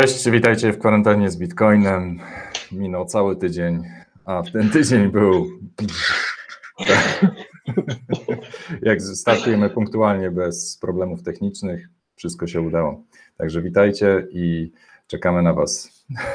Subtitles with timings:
[0.00, 2.20] Cześć, witajcie w kwarantannie z Bitcoinem.
[2.72, 3.82] Minął cały tydzień,
[4.24, 5.46] a w ten tydzień był.
[8.82, 13.02] Jak startujemy punktualnie, bez problemów technicznych, wszystko się udało.
[13.36, 14.72] Także witajcie i
[15.06, 15.88] czekamy na Was.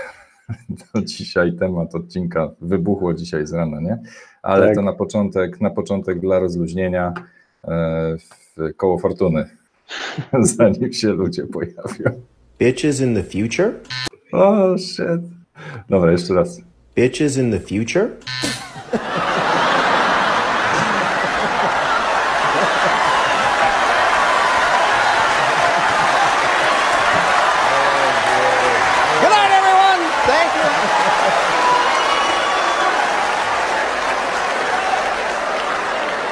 [0.93, 3.99] To dzisiaj temat odcinka wybuchło dzisiaj z rana, nie?
[4.41, 4.75] Ale tak.
[4.75, 7.13] to na początek, na początek dla rozluźnienia
[7.67, 8.17] e,
[8.77, 9.49] koło fortuny,
[10.39, 12.21] zanim się ludzie pojawią.
[12.59, 13.81] Bitches in the future?
[14.33, 15.21] Oh shit.
[15.89, 16.61] Dobra, jeszcze raz.
[16.95, 18.17] Bitches in the future?
[29.21, 30.01] Good night, everyone.
[30.27, 31.75] Thank you.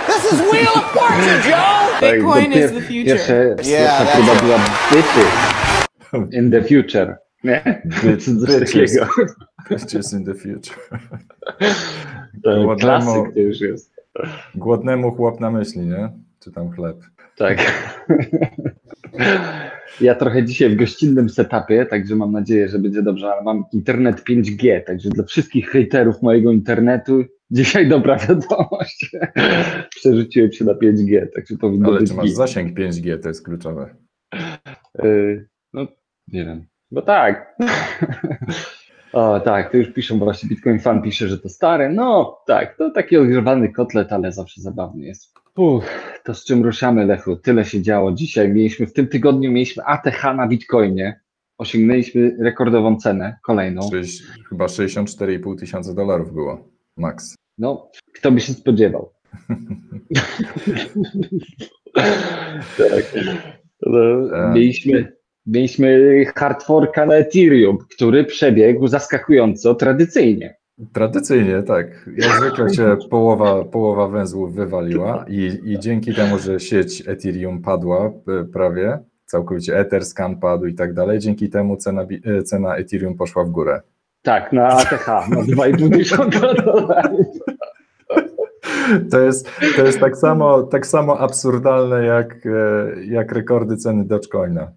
[0.08, 1.98] This is Wheel of Fortune, Joe.
[2.02, 3.16] Bitcoin is the future.
[3.16, 4.42] Jeszcze Yeah, pierwsza that's próba it.
[4.42, 4.58] była
[4.92, 5.53] bitches
[6.32, 7.18] in the future.
[7.44, 7.82] Nie?
[7.86, 8.46] Bitches.
[8.60, 9.08] takiego.
[9.70, 10.78] Bitches in the future.
[12.80, 13.94] Klasyk to już jest.
[14.56, 16.10] Głodnemu chłop na myśli, nie?
[16.40, 16.98] Czy tam chleb.
[17.38, 17.74] Tak.
[20.02, 24.24] Ja trochę dzisiaj w gościnnym setupie, także mam nadzieję, że będzie dobrze, ale mam internet
[24.30, 29.12] 5G, także dla wszystkich hejterów mojego internetu dzisiaj dobra wiadomość.
[29.96, 33.96] Przerzuciłem się na 5G, także powinno Ale być czy masz zasięg 5G, to jest kluczowe.
[35.04, 35.88] Y, No,
[36.28, 36.66] nie wiem.
[36.92, 37.56] Bo tak.
[39.14, 41.90] O, tak, to już piszą właśnie, Bitcoin Fan pisze, że to stare.
[41.90, 45.34] No, tak, to taki ogrzewany kotlet, ale zawsze zabawny jest.
[45.58, 45.86] Uff,
[46.24, 47.36] to z czym ruszamy, Lechu?
[47.36, 48.50] Tyle się działo dzisiaj.
[48.50, 51.20] Mieliśmy, w tym tygodniu mieliśmy ATH na Bitcoinie.
[51.58, 53.82] Osiągnęliśmy rekordową cenę, kolejną.
[53.92, 56.70] Sześć- Chyba 64,5 tysiąca dolarów było.
[56.98, 57.36] Max.
[57.58, 59.12] No, kto by się spodziewał?
[62.78, 63.14] tak.
[63.82, 64.00] No,
[64.38, 64.54] E.
[64.54, 65.13] mieliśmy,
[65.46, 70.56] mieliśmy hard forka na Ethereum, który przebiegł zaskakująco tradycyjnie.
[70.94, 72.10] Tradycyjnie, tak.
[72.18, 78.06] Jak zwykle się połowa, połowa węzłów wywaliła i, i dzięki temu, że sieć Ethereum padła
[78.06, 83.44] e, prawie, całkowicie Etherscan padł i tak dalej, dzięki temu cena, e, cena Ethereum poszła
[83.44, 83.82] w górę.
[84.22, 87.26] Tak, na ATH, na 2,5 tysiąca dolarów.
[89.12, 94.72] To jest, to jest tak, samo, tak samo absurdalne jak, e, jak rekordy ceny Dogecoina.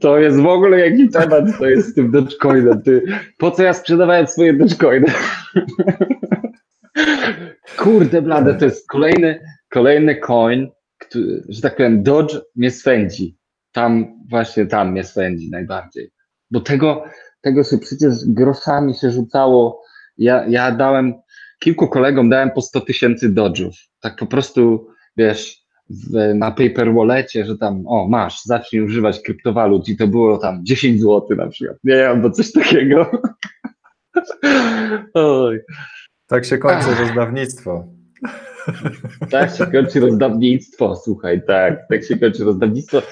[0.00, 2.82] To jest w ogóle jaki temat to jest z tym Dogecoinem.
[2.82, 3.02] Ty,
[3.38, 5.06] po co ja sprzedawałem swoje Dogecoiny?
[7.78, 13.36] Kurde blade, to jest kolejny, kolejny coin, który, że tak powiem, Dodge mnie swędzi.
[13.72, 16.10] Tam, właśnie tam mnie swędzi najbardziej.
[16.50, 17.04] Bo tego,
[17.40, 19.82] tego się przecież groszami się rzucało.
[20.18, 21.14] Ja, ja dałem,
[21.58, 23.72] kilku kolegom dałem po 100 tysięcy Dodge'ów.
[24.00, 24.86] Tak po prostu,
[25.16, 25.61] wiesz,
[25.92, 30.64] w, na paper wallecie, że tam, o masz, zacznij używać kryptowalut i to było tam
[30.66, 33.10] 10 zł na przykład, nie, albo coś takiego.
[35.14, 35.60] Oj,
[36.26, 37.84] Tak się kończy rozdawnictwo.
[39.30, 43.02] tak się kończy rozdawnictwo, słuchaj, tak, tak się kończy rozdawnictwo,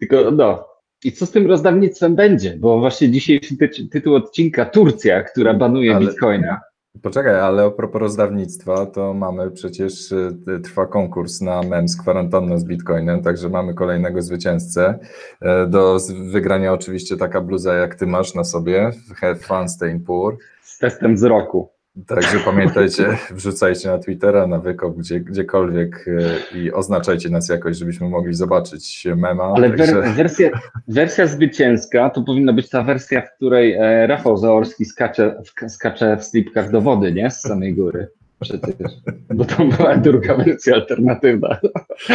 [0.00, 0.66] tylko no,
[1.04, 5.96] i co z tym rozdawnictwem będzie, bo właśnie dzisiejszy ty tytuł odcinka Turcja, która banuje
[5.96, 6.60] Ale- bitcoina.
[7.02, 12.58] Poczekaj, ale a propos rozdawnictwa, to mamy przecież, y, trwa konkurs na mem z kwarantanną
[12.58, 14.98] z Bitcoinem, także mamy kolejnego zwycięzcę.
[15.40, 15.98] E, Do
[16.30, 20.36] wygrania oczywiście taka bluza jak ty masz na sobie, Have Fun Stay Poor.
[20.62, 21.73] Z testem wzroku.
[22.06, 28.08] Także pamiętajcie, wrzucajcie na Twittera, na wykop, gdzie, gdziekolwiek e, i oznaczajcie nas jakoś, żebyśmy
[28.08, 29.44] mogli zobaczyć mema.
[29.56, 29.94] Ale także...
[29.94, 30.50] wer wersja,
[30.88, 36.16] wersja zwycięska to powinna być ta wersja, w której e, Rafał Zaorski skacze, w, skacze
[36.16, 37.30] w slipkach do wody, nie?
[37.30, 38.08] Z samej góry.
[38.40, 38.92] Przecież.
[39.34, 41.56] Bo to była druga wersja alternatywna.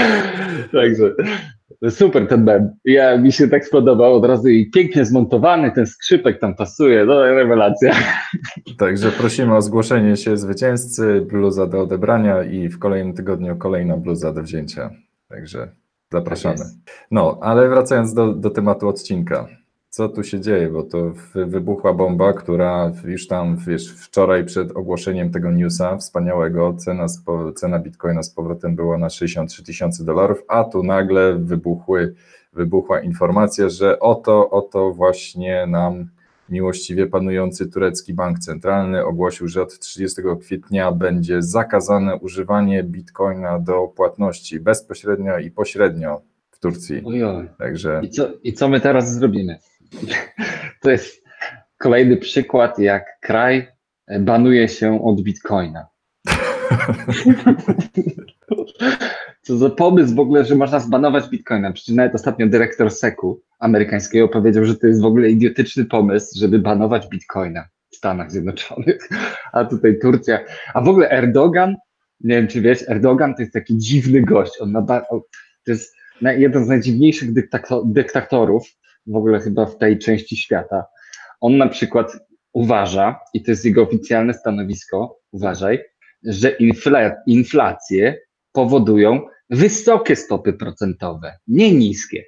[0.72, 1.14] Także
[1.90, 2.70] super ten mem.
[2.86, 7.24] Ja, mi się tak spodobał od razu i pięknie zmontowany, ten skrzypek tam pasuje, no
[7.24, 7.94] rewelacja.
[8.78, 14.34] Także prosimy o zgłoszenie się zwycięzcy, bluza do odebrania i w kolejnym tygodniu kolejna bluza
[14.34, 14.90] do wzięcia.
[15.30, 15.72] Także
[16.12, 16.58] zapraszamy.
[16.58, 16.68] Tak.
[17.12, 19.48] No, ale wracając do, do tematu odcinka.
[19.92, 20.70] Co tu się dzieje?
[20.70, 26.74] Bo to wy- wybuchła bomba, która już tam, wiesz, wczoraj przed ogłoszeniem tego newsa wspaniałego,
[26.74, 27.06] cena,
[27.56, 32.14] cena bitcoina z powrotem była na 63 tysiące dolarów, a tu nagle wybuchły,
[32.54, 36.10] wybuchła informacja, że oto, oto właśnie nam
[36.50, 43.88] miłościwie panujący turecki bank centralny ogłosił, że od 30 kwietnia będzie zakazane używanie bitcoina do
[43.88, 46.22] płatności bezpośrednio i pośrednio
[46.52, 47.02] w Turcji.
[47.06, 47.50] Ojoj.
[47.58, 49.60] Także I co, I co my teraz zrobimy?
[50.82, 51.24] To jest
[51.78, 53.68] kolejny przykład, jak kraj
[54.20, 55.88] banuje się od bitcoina.
[59.42, 61.74] Co za pomysł w ogóle, że można zbanować bitcoina.
[61.74, 66.60] Przecież nawet ostatnio dyrektor SEC-u amerykańskiego powiedział, że to jest w ogóle idiotyczny pomysł, żeby
[66.60, 69.10] banować bitcoina w Stanach Zjednoczonych.
[69.54, 70.40] A tutaj Turcja.
[70.74, 71.76] A w ogóle Erdogan,
[72.20, 74.62] nie wiem czy wiesz, Erdogan to jest taki dziwny gość.
[74.62, 74.86] On
[75.66, 77.30] to jest jeden z najdziwniejszych
[77.86, 78.68] dyktatorów
[79.10, 80.86] w ogóle chyba w tej części świata.
[81.42, 82.18] On na przykład
[82.54, 85.80] uważa, i to jest jego oficjalne stanowisko, uważaj,
[86.24, 88.20] że infla, inflacje
[88.52, 92.24] powodują wysokie stopy procentowe, nie niskie.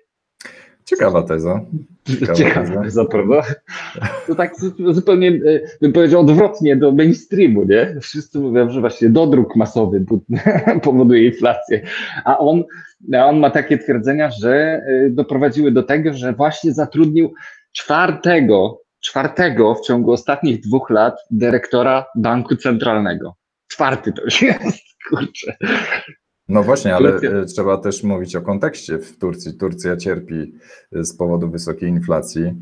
[0.86, 1.62] Ciekawa teza.
[2.08, 3.44] Ciekawa, Ciekawa teza, prawda?
[4.28, 4.54] To tak
[4.92, 7.96] zupełnie, e, bym powiedział, odwrotnie do mainstreamu, nie?
[8.02, 10.06] Wszyscy mówią, że właśnie dodruk masowy
[10.84, 11.82] powoduje inflację,
[12.26, 12.64] a on,
[13.14, 17.34] a on ma takie twierdzenia, że e, doprowadziły do tego, że właśnie zatrudnił
[17.72, 23.36] czwartego, czwartego w ciągu ostatnich dwóch lat dyrektora banku centralnego.
[23.68, 24.80] Czwarty to już jest,
[25.10, 25.56] kurczę.
[26.52, 29.54] No właśnie, ale e, trzeba też mówić o kontekście w Turcji.
[29.54, 30.54] Turcja cierpi
[30.96, 32.54] e, z powodu wysokiej inflacji.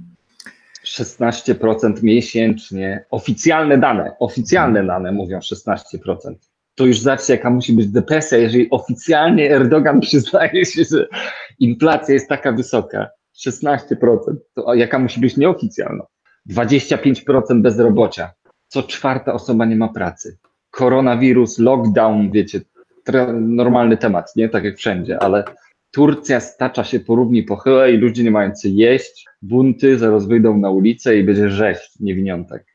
[0.85, 3.05] 16% miesięcznie.
[3.11, 5.77] Oficjalne dane, oficjalne dane mówią 16%.
[6.75, 11.07] To już zobaczcie, jaka musi być depresja, jeżeli oficjalnie Erdogan przyznaje się, że
[11.59, 13.09] inflacja jest taka wysoka.
[13.47, 14.17] 16%.
[14.53, 16.03] To jaka musi być nieoficjalna?
[16.49, 18.31] 25% bezrobocia.
[18.67, 20.37] Co czwarta osoba nie ma pracy.
[20.71, 22.61] Koronawirus, lockdown, wiecie,
[23.33, 24.49] normalny temat, nie?
[24.49, 25.43] Tak jak wszędzie, ale
[25.91, 30.69] Turcja stacza się po równi pochyłej, ludzie nie mają co jeść, bunty, zaraz wyjdą na
[30.69, 32.65] ulicę i będzie rzeź niewiniątek.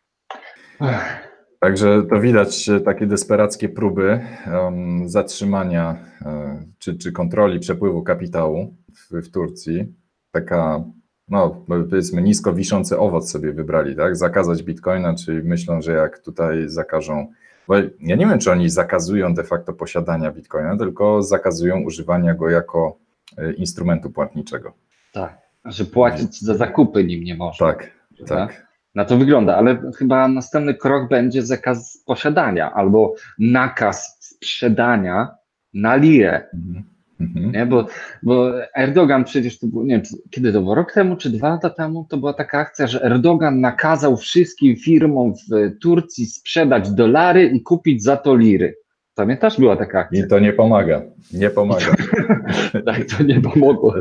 [1.61, 4.21] Także to widać takie desperackie próby
[4.53, 5.97] um, zatrzymania
[6.27, 9.95] um, czy, czy kontroli przepływu kapitału w, w Turcji.
[10.31, 10.85] Taka,
[11.29, 14.17] no powiedzmy, nisko wiszący owoc sobie wybrali, tak?
[14.17, 17.27] Zakazać bitcoina, czyli myślą, że jak tutaj zakażą
[17.69, 22.51] bo ja nie wiem, czy oni zakazują de facto posiadania bitcoina, tylko zakazują używania go
[22.51, 22.97] jako
[23.39, 24.73] e, instrumentu płatniczego.
[25.13, 27.67] Tak, że płacić za zakupy nim nie można.
[27.67, 27.91] Tak,
[28.27, 28.67] tak.
[28.95, 35.29] Na to wygląda, ale chyba następny krok będzie zakaz posiadania albo nakaz sprzedania
[35.75, 36.49] na lirę.
[36.55, 36.94] Mhm.
[37.21, 37.53] Mhm.
[37.53, 37.67] Nie?
[37.67, 37.87] Bo,
[38.23, 41.71] bo Erdogan przecież to było, nie wiem, kiedy to było, rok temu czy dwa lata
[41.71, 47.63] temu, to była taka akcja, że Erdogan nakazał wszystkim firmom w Turcji sprzedać dolary i
[47.63, 48.75] kupić za to liry.
[49.15, 50.25] Pamiętasz, była taka akcja.
[50.25, 51.03] I to nie pomaga.
[51.33, 51.95] Nie pomaga.
[52.87, 53.95] tak, to nie pomogło.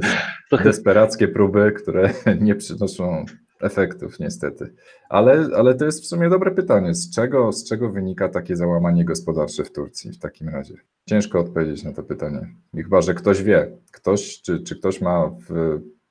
[0.63, 2.09] Desperackie próby, które
[2.41, 3.25] nie przynoszą
[3.63, 4.73] efektów, niestety.
[5.09, 6.93] Ale, ale to jest w sumie dobre pytanie.
[6.95, 10.75] Z czego, z czego wynika takie załamanie gospodarcze w Turcji w takim razie?
[11.09, 12.47] Ciężko odpowiedzieć na to pytanie.
[12.73, 15.31] I chyba, że ktoś wie, ktoś, czy, czy ktoś ma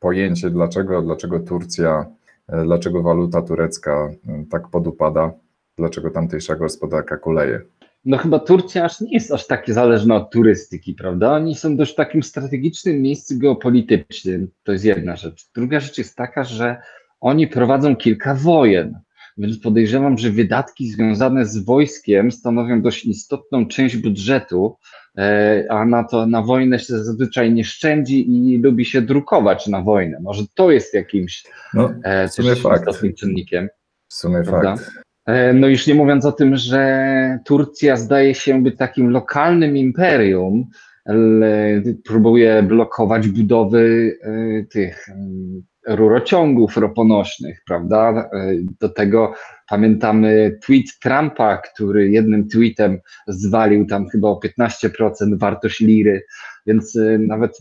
[0.03, 2.07] pojęcie, dlaczego, dlaczego Turcja,
[2.49, 5.33] e, dlaczego waluta turecka e, tak podupada,
[5.79, 7.61] dlaczego tamtejsza gospodarka kuleje.
[8.05, 11.33] No chyba Turcja aż nie jest aż tak zależna od turystyki, prawda?
[11.33, 14.51] Oni są dość takim strategicznym miejscu geopolitycznym.
[14.63, 15.51] To jest jedna rzecz.
[15.55, 16.77] Druga rzecz jest taka, że
[17.23, 18.99] oni prowadzą kilka wojen,
[19.39, 24.77] więc podejrzewam, że wydatki związane z wojskiem stanowią dość istotną część budżetu,
[25.19, 29.81] e, a na to na wojnę się zazwyczaj nie szczędzi i lubi się drukować na
[29.81, 30.21] wojnę.
[30.21, 32.81] Może to jest jakimś no, e, w sumie fakt.
[32.81, 33.69] istotnym czynnikiem.
[34.09, 34.77] W sumie prawda?
[34.77, 34.91] fakt.
[35.27, 40.67] E, no już nie mówiąc o tym, że Turcja zdaje się być takim lokalnym imperium,
[42.05, 44.19] próbuje blokować budowy
[44.71, 45.09] tych
[45.87, 48.31] rurociągów roponośnych, prawda?
[48.33, 49.35] E, do tego
[49.69, 52.99] pamiętamy tweet Trumpa, który jednym tweetem
[53.29, 56.25] zwalił tam chyba o 15% wartość liry,
[56.67, 57.59] więc e, nawet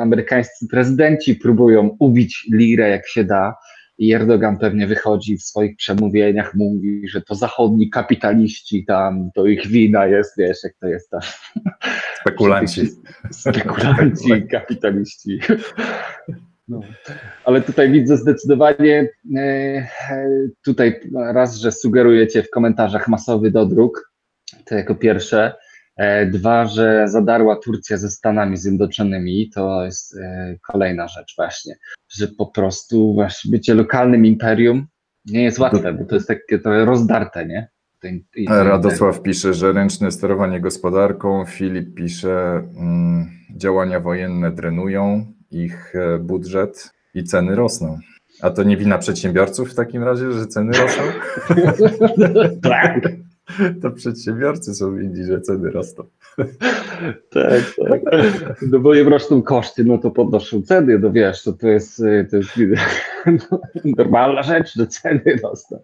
[0.00, 3.54] amerykańscy prezydenci próbują ubić lirę jak się da.
[3.98, 9.66] I Erdogan pewnie wychodzi w swoich przemówieniach, mówi, że to zachodni kapitaliści tam, to ich
[9.66, 11.20] wina jest, wiesz, jak to jest tam.
[12.20, 12.82] Spekulanci.
[13.30, 15.38] Spekulanci, kapitaliści.
[16.68, 16.80] No.
[17.44, 19.88] Ale tutaj widzę zdecydowanie, e,
[20.64, 24.12] tutaj raz, że sugerujecie w komentarzach masowy dodruk,
[24.64, 25.54] to jako pierwsze.
[25.96, 31.76] E, dwa, że zadarła Turcja ze Stanami Zjednoczonymi, to jest e, kolejna rzecz właśnie,
[32.08, 34.86] że po prostu właśnie bycie lokalnym imperium
[35.24, 37.68] nie jest łatwe, bo to jest takie to rozdarte, nie?
[38.48, 46.90] Radosław pisze, że ręczne sterowanie gospodarką, Filip pisze, mm, działania wojenne drenują, ich e, budżet
[47.14, 47.98] i ceny rosną.
[48.42, 51.02] A to nie wina przedsiębiorców w takim razie, że ceny rosną?
[52.70, 53.08] tak.
[53.82, 56.04] To przedsiębiorcy są winni, że ceny rosną.
[57.30, 58.00] tak, tak.
[58.72, 62.36] No bo im rosną koszty, no to podnoszą ceny, no wiesz, to, to jest, to
[62.36, 62.50] jest
[63.98, 65.82] normalna rzecz, że ceny rosną.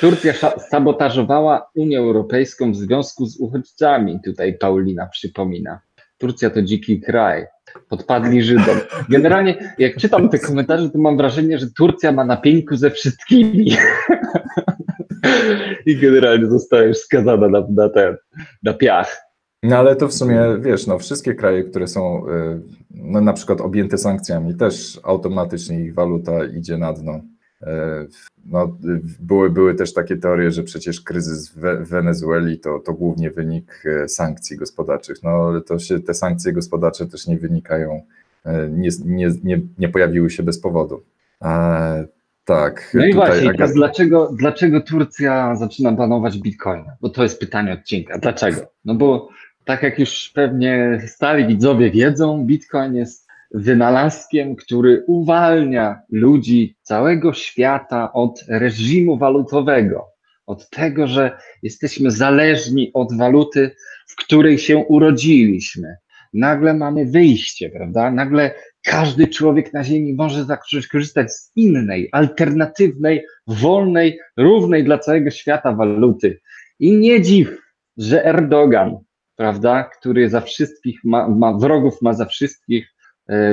[0.00, 0.32] Turcja
[0.70, 5.80] sabotażowała Unię Europejską w związku z uchodźcami, tutaj Paulina przypomina
[6.22, 7.46] Turcja to dziki kraj.
[7.88, 8.76] Podpadli Żydom.
[9.08, 13.70] Generalnie, jak czytam te komentarze, to mam wrażenie, że Turcja ma na pieńku ze wszystkimi.
[15.86, 18.16] I generalnie została już skazana na, na ten,
[18.62, 19.32] na piach.
[19.62, 23.60] No ale to w sumie, wiesz, no wszystkie kraje, które są y, no, na przykład
[23.60, 27.20] objęte sankcjami, też automatycznie ich waluta idzie na dno.
[28.46, 28.76] No,
[29.20, 33.30] były, były też takie teorie, że przecież kryzys w We- w Wenezueli to, to głównie
[33.30, 35.22] wynik y, sankcji gospodarczych.
[35.22, 38.02] No ale to się, te sankcje gospodarcze też nie wynikają,
[38.46, 41.02] y, nie, nie, nie, nie pojawiły się bez powodu.
[41.42, 42.04] E,
[42.44, 42.90] tak.
[42.94, 46.96] No i właśnie, Agata- teraz dlaczego, dlaczego Turcja zaczyna banować bitcoina?
[47.00, 48.18] Bo to jest pytanie odcinka.
[48.18, 48.60] Dlaczego?
[48.84, 49.28] No bo
[49.64, 53.21] tak jak już pewnie stali widzowie wiedzą, bitcoin jest
[53.54, 60.06] wynalazkiem, który uwalnia ludzi całego świata od reżimu walutowego,
[60.46, 63.70] od tego, że jesteśmy zależni od waluty,
[64.08, 65.96] w której się urodziliśmy.
[66.32, 68.10] Nagle mamy wyjście, prawda?
[68.10, 68.54] Nagle
[68.84, 75.72] każdy człowiek na Ziemi może zacząć korzystać z innej, alternatywnej, wolnej, równej dla całego świata
[75.72, 76.40] waluty.
[76.78, 77.58] I nie dziw,
[77.96, 78.96] że Erdogan,
[79.36, 82.94] prawda, który za wszystkich ma, ma wrogów, ma za wszystkich,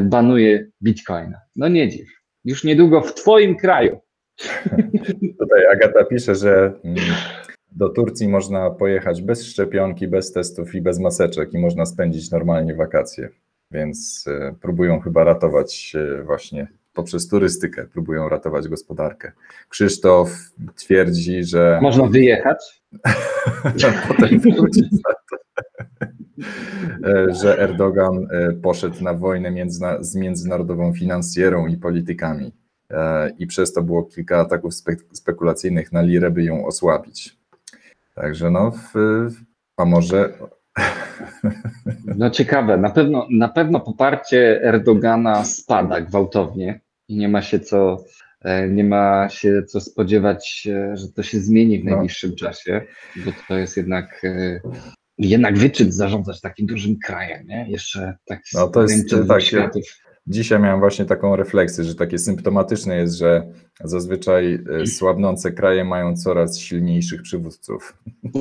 [0.02, 1.42] banuje bitcoina.
[1.56, 2.10] No nie dziw.
[2.46, 4.00] Już niedługo w Twoim kraju.
[5.40, 6.98] Tutaj Agata pisze, że mm,
[7.72, 12.76] do Turcji można pojechać bez szczepionki, bez testów i bez maseczek i można spędzić normalnie
[12.76, 13.30] wakacje.
[13.72, 19.32] Więc e, próbują chyba ratować e, właśnie poprzez turystykę, próbują ratować gospodarkę.
[19.70, 20.30] Krzysztof
[20.76, 22.82] twierdzi, że Można wyjechać.
[24.08, 25.12] potem wrócić to,
[25.58, 25.62] e,
[27.42, 32.52] że Erdogan e, poszedł na wojnę międzyna- z międzynarodową finansjerą i politykami.
[32.92, 37.38] E, I przez to było kilka ataków spe spekulacyjnych na lirę, by ją osłabić.
[38.16, 38.94] Także no, w,
[39.78, 40.34] a może
[42.18, 48.04] No ciekawe, na pewno, na pewno poparcie Erdogana spada gwałtownie i nie ma się co,
[48.42, 51.92] e, nie ma się co spodziewać, e, że to się zmieni w No.
[51.92, 52.82] najbliższym czasie,
[53.26, 54.60] bo to jest jednak, e,
[55.28, 57.66] jednak wyczyn zarządzać takim dużym krajem, nie?
[57.70, 59.84] Jeszcze tak z No, to jest, tak, światów.
[60.28, 63.48] Dzisiaj miałem właśnie taką refleksję, że takie symptomatyczne jest, że
[63.84, 67.98] zazwyczaj e, słabnące kraje mają coraz silniejszych przywódców.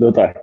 [0.00, 0.38] No tak.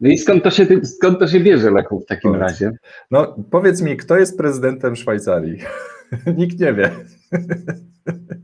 [0.00, 2.42] No i skąd to się, skąd to się bierze, Lechu, w takim Powiedz.
[2.42, 2.70] razie?
[3.10, 5.58] No, powiedz mi, kto jest prezydentem Szwajcarii?
[6.38, 6.90] Nikt nie wie.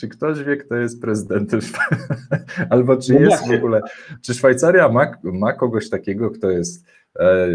[0.00, 1.60] Czy ktoś wie, kto jest prezydentem?
[2.70, 3.80] Albo czy No jest w ogóle,
[4.22, 6.86] czy Szwajcaria ma, ma kogoś takiego, kto jest,
[7.20, 7.48] e,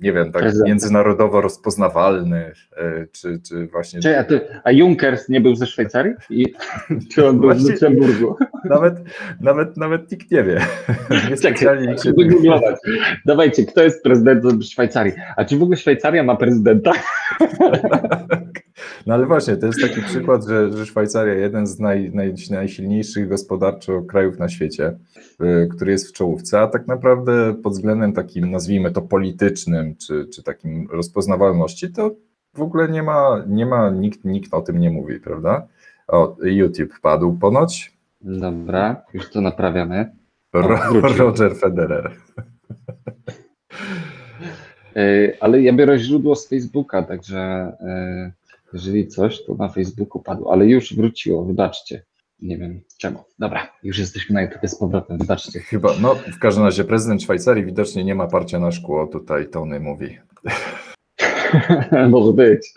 [0.00, 5.40] nie wiem, tak międzynarodowo rozpoznawalny, e, czy, czy właśnie Czy, a, ty, a Junkers nie
[5.40, 6.14] był ze Szwajcarii?
[6.30, 6.46] I,
[7.14, 8.36] czy on był w Właśnie- Luksemburgu?
[8.64, 8.94] nawet,
[9.40, 10.60] nawet, nawet nikt nie wie.
[11.30, 12.76] Niespecjalnie Czekaj, wygooglować.
[13.26, 15.12] Dawajcie, kto jest prezydentem Szwajcarii?
[15.36, 16.92] A czy w ogóle Szwajcaria ma prezydenta?
[19.06, 23.28] No ale właśnie, to jest taki przykład, że, że Szwajcaria, jeden z naj, naj, najsilniejszych
[23.28, 24.98] gospodarczo krajów na świecie,
[25.42, 30.26] y, który jest w czołówce, a tak naprawdę pod względem takim, nazwijmy to politycznym, czy,
[30.26, 32.10] czy takim rozpoznawalności, to
[32.54, 35.66] w ogóle nie ma, nie ma nikt, nikt o tym nie mówi, prawda?
[36.08, 37.96] O, YouTube padł ponoć.
[38.20, 40.10] Dobra, już to naprawiamy.
[40.52, 40.78] Ro.
[41.18, 42.10] Roger Federer.
[44.96, 47.38] E, Ale ja biorę źródło z Facebooka, także
[47.80, 48.32] e,
[48.74, 52.04] jeżeli coś, to na Facebooku padło, ale już wróciło, wybaczcie.
[52.42, 53.18] Nie wiem czemu.
[53.38, 55.60] Dobra, już jesteśmy na YouTube z powrotem, wybaczcie.
[55.60, 59.80] Chyba, no w każdym razie prezydent Szwajcarii widocznie nie ma parcia na szkło, tutaj Tony
[59.80, 60.18] mówi.
[62.10, 62.74] Może być.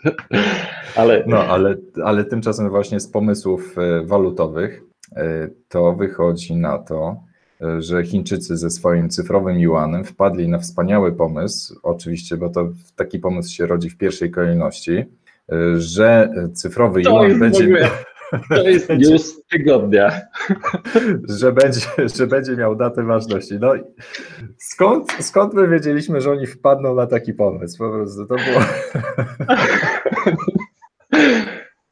[0.96, 4.82] Ale No, ale, ale tymczasem właśnie z pomysłów e, walutowych
[5.16, 7.16] e, to wychodzi na to,
[7.60, 13.18] e, że Chińczycy ze swoim cyfrowym yuanem wpadli na wspaniały pomysł, oczywiście, bo to taki
[13.18, 15.04] pomysł się rodzi w pierwszej kolejności,
[15.76, 17.90] że cyfrowy to yuan będzie, ogóle,
[18.48, 20.20] to jest news tygodnia.
[21.40, 21.80] że będzie,
[22.16, 23.54] że będzie miał datę ważności.
[23.60, 23.72] No
[24.58, 27.78] skąd, skąd my wiedzieliśmy, że oni wpadną na taki pomysł?
[27.78, 28.60] Po prostu to było.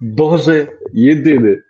[0.01, 1.63] Boże, jedyny.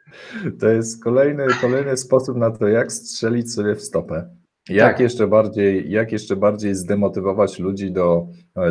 [0.61, 4.31] To jest kolejny, kolejny sposób na to, jak strzelić sobie w stopę.
[4.69, 5.01] Jak, Tak.
[5.01, 8.27] jeszcze bardziej, jak jeszcze bardziej zdemotywować ludzi do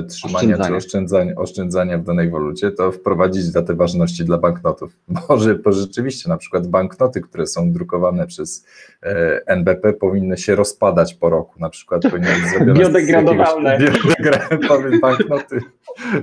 [0.09, 0.69] trzymania Oszczędzania.
[0.69, 4.91] czy oszczędzania, oszczędzania w danej walucie, to wprowadzić datę ważności dla banknotów.
[5.29, 8.65] Może bo rzeczywiście na przykład banknoty, które są drukowane przez
[9.03, 11.59] e, NBP powinny się rozpadać po roku.
[11.59, 12.27] Na przykład powinny
[12.73, 13.71] Biodegradowalne.
[13.79, 15.59] jakiegoś- Biodegra- powiem, banknoty,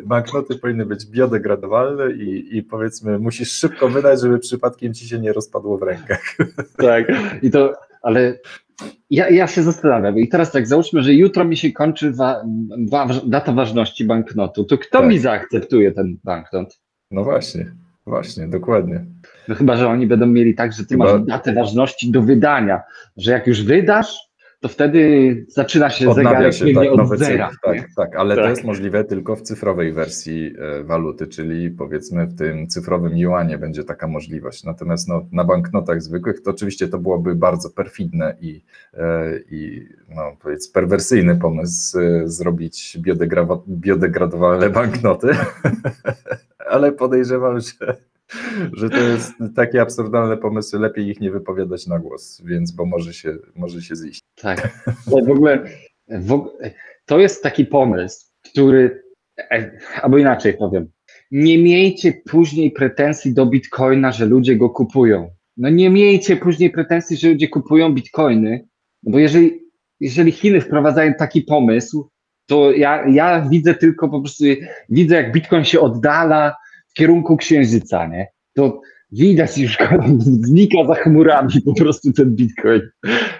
[0.04, 5.32] banknoty powinny być biodegradowalne i, i powiedzmy musisz szybko wydać, żeby przypadkiem ci się nie
[5.32, 6.22] rozpadło w rękach.
[6.76, 7.04] Tak.
[7.42, 8.38] I to, ale
[9.10, 12.44] ja, ja się zastanawiam i teraz tak, załóżmy, że jutro mi się kończy wa,
[12.90, 15.08] wa, data ważności banknotu, to kto Tak.
[15.08, 16.78] mi zaakceptuje ten banknot?
[17.10, 17.72] No właśnie,
[18.06, 19.04] właśnie, dokładnie.
[19.48, 22.80] No chyba, że oni będą mieli tak, że ty Chyba- masz datę ważności do wydania,
[23.16, 24.16] że jak już wydasz,
[24.62, 27.50] to wtedy zaczyna się Odnawia zegarek się tak, od nowy zera.
[27.50, 28.50] cykl, tak, tak, ale to Tak.
[28.50, 33.84] jest możliwe tylko w cyfrowej wersji e, waluty, czyli powiedzmy w tym cyfrowym juanie będzie
[33.84, 34.64] taka możliwość.
[34.64, 38.62] Natomiast no, na banknotach zwykłych to oczywiście to byłoby bardzo perfidne i,
[38.94, 45.28] e, i no, powiedz perwersyjny pomysł e, zrobić biodegra- biodegradowalne banknoty,
[46.72, 47.96] ale podejrzewam, że,
[48.78, 53.14] że to jest takie absurdalne pomysły, lepiej ich nie wypowiadać na głos, więc bo może
[53.14, 54.20] się, może się ziść.
[54.34, 54.84] Tak.
[55.06, 55.64] W ogóle
[56.08, 56.44] w,
[57.06, 59.02] to jest taki pomysł, który,
[59.38, 59.70] e,
[60.02, 60.88] albo inaczej powiem,
[61.30, 65.30] nie miejcie później pretensji do bitcoina, że ludzie go kupują.
[65.56, 68.68] No nie miejcie później pretensji, że ludzie kupują bitcoiny,
[69.02, 69.60] no bo jeżeli,
[70.00, 72.10] jeżeli Chiny wprowadzają taki pomysł,
[72.46, 74.44] to ja, ja widzę tylko po prostu,
[74.88, 76.56] widzę jak bitcoin się oddala
[76.92, 78.28] w kierunku księżyca, nie?
[78.54, 78.80] To
[79.12, 79.78] widać już,
[80.48, 82.80] znika za chmurami po prostu ten bitcoin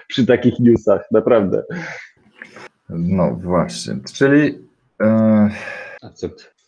[0.07, 1.63] przy takich newsach, naprawdę.
[2.89, 4.57] No właśnie, czyli
[5.01, 5.49] e?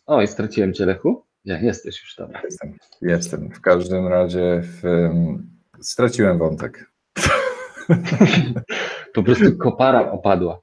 [0.06, 1.24] O, i straciłem cię, Lechu?
[1.46, 2.42] Nie, jesteś już, dobra.
[2.44, 3.50] jestem, jestem.
[3.50, 5.50] W każdym razie w, em,
[5.80, 6.92] straciłem wątek.
[9.14, 10.62] Po prostu kopara opadła.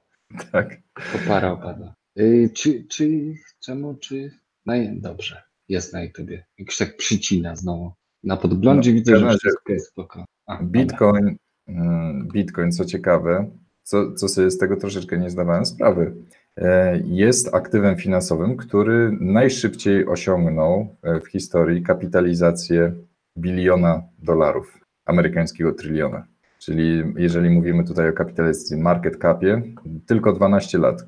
[0.51, 0.77] Tak.
[1.11, 1.95] Kopara opadła.
[2.19, 4.31] Y, czy, czy, czemu, czy...
[4.65, 6.45] No i dobrze, jest na YouTubie.
[6.57, 7.91] Jakoś tak przycina znowu.
[8.23, 10.25] Na podglądzie No, widzę, że wszystko jest spoko.
[10.45, 10.63] A.
[10.63, 11.35] Bitcoin,
[11.67, 13.51] mm, Bitcoin, co ciekawe,
[13.83, 16.15] co, co sobie z tego troszeczkę nie zdawałem sprawy,
[16.57, 22.93] e, jest aktywem finansowym, który najszybciej osiągnął e, w historii kapitalizację
[23.37, 26.27] biliona dolarów, amerykańskiego tryliona.
[26.59, 29.61] Czyli jeżeli mówimy tutaj o kapitalizacji market capie,
[30.05, 31.01] tylko 12 lat.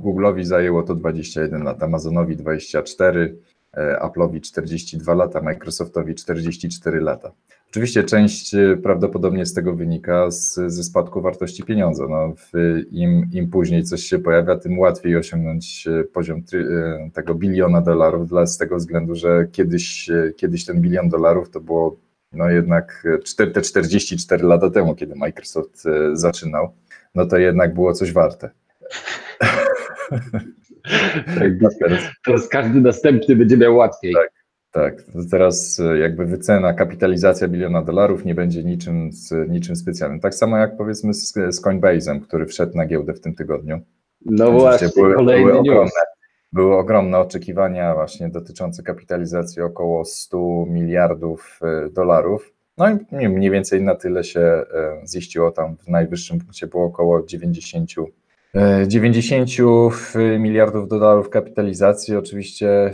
[0.00, 7.32] Google'owi zajęło to 21 lat, Amazonowi 24, e, Apple'owi 42 lata, Microsoftowi 44 lata.
[7.70, 12.06] Oczywiście część e, prawdopodobnie z tego wynika z, ze spadku wartości pieniądza.
[12.08, 12.52] No, w,
[12.90, 18.28] im, Im później coś się pojawia, tym łatwiej osiągnąć e, poziom e, tego biliona dolarów,
[18.28, 21.96] dla, z tego względu, że kiedyś, e, kiedyś ten bilion dolarów to było
[22.32, 26.72] no jednak e, czter- te 44 lata temu, kiedy Microsoft e, zaczynał,
[27.14, 28.50] no to jednak było coś warte.
[31.34, 34.14] Tak, Teraz, teraz każdy następny będzie miał łatwiej.
[34.14, 34.30] Tak.
[34.72, 39.10] tak, teraz e, jakby wycena, kapitalizacja biliona dolarów nie będzie niczym,
[39.48, 40.20] niczym specjalnym.
[40.20, 43.80] Tak samo jak powiedzmy z, z Coinbase'em, który wszedł na giełdę w tym tygodniu.
[44.26, 45.90] No właśnie, były, kolejny były, ogromne,
[46.52, 52.54] były ogromne oczekiwania właśnie dotyczące kapitalizacji około 100 miliardów e, dolarów.
[52.78, 54.64] No i nie- mniej więcej na tyle się e,
[55.14, 58.02] ziściło tam w najwyższym punkcie było około 90, e,
[58.86, 59.50] 90
[60.38, 62.16] miliardów dolarów kapitalizacji.
[62.16, 62.92] Oczywiście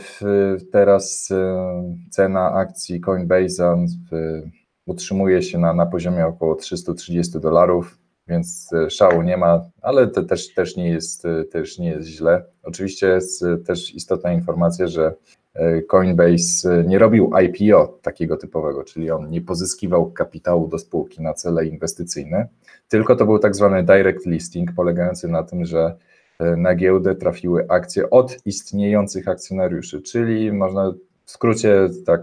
[0.72, 4.42] teraz e, cena akcji Coinbase'a e,
[4.86, 10.22] utrzymuje się na, na poziomie około 330 dolarów więc e, szału nie ma, ale to
[10.22, 12.44] też, też, nie jest, e, też nie jest źle.
[12.62, 15.14] Oczywiście jest e, też istotna informacja, że e,
[15.88, 21.34] Coinbase e, nie robił IPO takiego typowego, czyli on nie pozyskiwał kapitału do spółki na
[21.34, 22.48] cele inwestycyjne,
[22.88, 25.96] tylko to był tak zwany direct listing, polegający na tym, że
[26.38, 30.92] e, na giełdę trafiły akcje od istniejących akcjonariuszy, czyli można
[31.24, 32.20] w skrócie, tak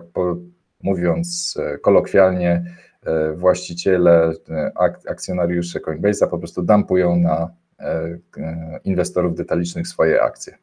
[0.83, 2.63] mówiąc e, kolokwialnie,
[3.05, 10.21] e, właściciele, e, ak- akcjonariusze Coinbase'a po prostu dumpują na e, e, inwestorów detalicznych swoje
[10.21, 10.57] akcje.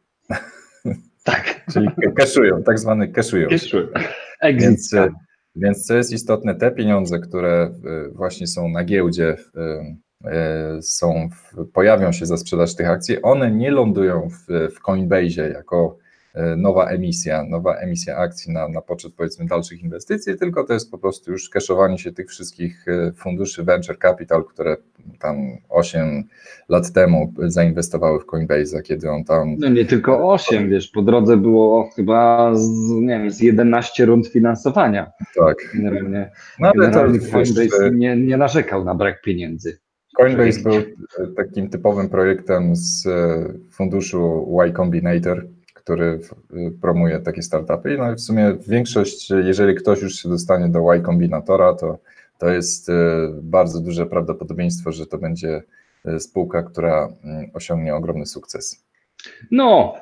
[1.30, 3.08] Tak, Czyli cashują, tak zwany.
[4.40, 5.08] Exit Więc, e,
[5.56, 9.36] więc co jest istotne, te pieniądze, które e, właśnie są na giełdzie,
[10.24, 11.28] e, są,
[11.72, 15.98] pojawią się za sprzedaż tych akcji, one nie lądują w, w Coinbase jako
[16.56, 20.98] nowa emisja, nowa emisja akcji na, na poczet powiedzmy dalszych inwestycji, tylko to jest po
[20.98, 24.76] prostu już kaszowanie się tych wszystkich e, funduszy venture capital, które
[25.18, 25.36] tam
[25.68, 26.24] 8
[26.68, 31.36] lat temu zainwestowały w Coinbase'a, kiedy on tam No nie tylko 8, wiesz, po drodze
[31.36, 35.12] było chyba z, nie wiem, z 11 rund finansowania.
[35.36, 35.56] tak.
[35.74, 39.78] Generalnie, No ale to generalnie wiesz, Coinbase e, nie, nie narzekał na brak pieniędzy.
[40.16, 40.84] Coinbase był e,
[41.36, 45.46] takim typowym projektem z e, funduszu Y Combinator,
[45.88, 46.20] który
[46.52, 47.98] e, promuje takie startupy.
[47.98, 51.98] No i w sumie większość, jeżeli ktoś już się dostanie do Y Combinatora, to,
[52.38, 52.92] to jest e,
[53.42, 55.62] bardzo duże prawdopodobieństwo, że to będzie
[56.04, 58.84] e, spółka, która mm, osiągnie ogromny sukces.
[59.50, 59.94] No,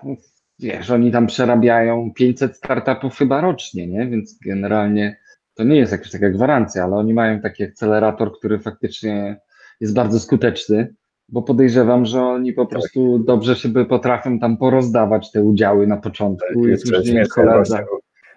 [0.58, 4.06] wiesz, oni tam przerabiają 500 startupów chyba rocznie, nie?
[4.06, 5.16] Więc generalnie
[5.54, 9.40] to nie jest jakaś taka gwarancja, ale oni mają taki akcelerator, który faktycznie
[9.80, 10.94] jest bardzo skuteczny,
[11.28, 16.66] bo podejrzewam, że oni po prostu dobrze sobie potrafią tam porozdawać te udziały na początku
[16.66, 17.76] i Jeszcze później śmieszne koledza.
[17.76, 17.86] właśnie,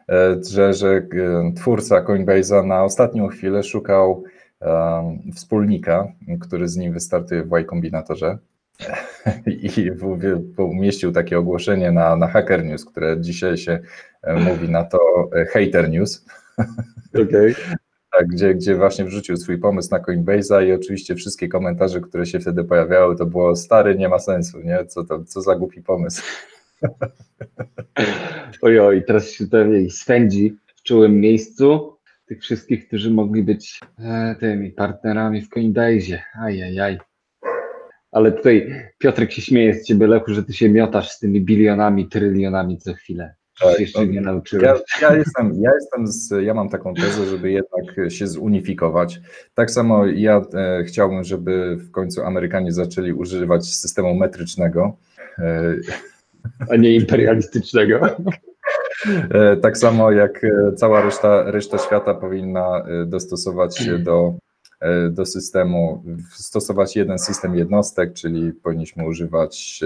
[0.09, 1.03] e, że, że e,
[1.55, 4.23] twórca Coinbase'a na ostatnią chwilę szukał
[4.61, 6.07] um, wspólnika,
[6.41, 8.37] który z nim wystartuje w Y Kombinatorze
[9.63, 10.19] i w-
[10.55, 13.79] w- umieścił takie ogłoszenie na, na Hacker News, które dzisiaj się
[14.23, 14.99] e, mówi na to
[15.35, 16.25] e, Hater News,
[17.27, 17.55] Okej.
[18.11, 22.39] Tak, gdzie, gdzie właśnie wrzucił swój pomysł na Coinbase'a i oczywiście wszystkie komentarze, które się
[22.39, 24.85] wtedy pojawiały, to było stary, nie ma sensu, nie?
[24.85, 26.23] Co, to, co za głupi pomysł.
[28.61, 34.71] Ojoj, teraz się pewnie swędzi w czułym miejscu tych wszystkich, którzy mogli być e, tymi
[34.71, 36.17] partnerami w Coinbase'ie.
[36.41, 36.97] Ajajaj.
[38.11, 42.07] Ale tutaj Piotrek się śmieje z ciebie, Lechu, że ty się miotasz z tymi bilionami,
[42.07, 43.35] trylionami co chwilę.
[43.59, 44.65] Tak, Tak, jeszcze no, nie Ja, nauczyłem.
[45.01, 49.19] ja, jestem, ja jestem z, ja mam taką tezę, żeby jednak się zunifikować.
[49.53, 54.97] Tak samo ja e, chciałbym, żeby w końcu Amerykanie zaczęli używać systemu metrycznego.
[55.39, 55.75] E,
[56.69, 57.99] A nie imperialistycznego.
[59.31, 64.33] e, tak samo jak e, cała reszta, reszta świata powinna e, dostosować się do,
[65.11, 69.79] do systemu, stosować jeden system jednostek, czyli powinniśmy używać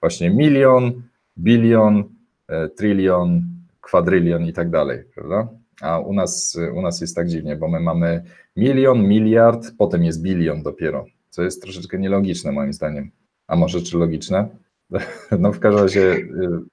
[0.00, 1.02] właśnie milion,
[1.38, 2.04] bilion,
[2.48, 3.42] e, trylion,
[3.80, 5.48] kwadrylion i tak dalej, prawda?
[5.80, 8.22] A u nas, u nas jest tak dziwnie, bo my mamy
[8.56, 13.10] milion, miliard, potem jest bilion dopiero, co jest troszeczkę nielogiczne moim zdaniem.
[13.46, 14.48] A może czy logiczne?
[15.38, 16.28] No w każdym razie y,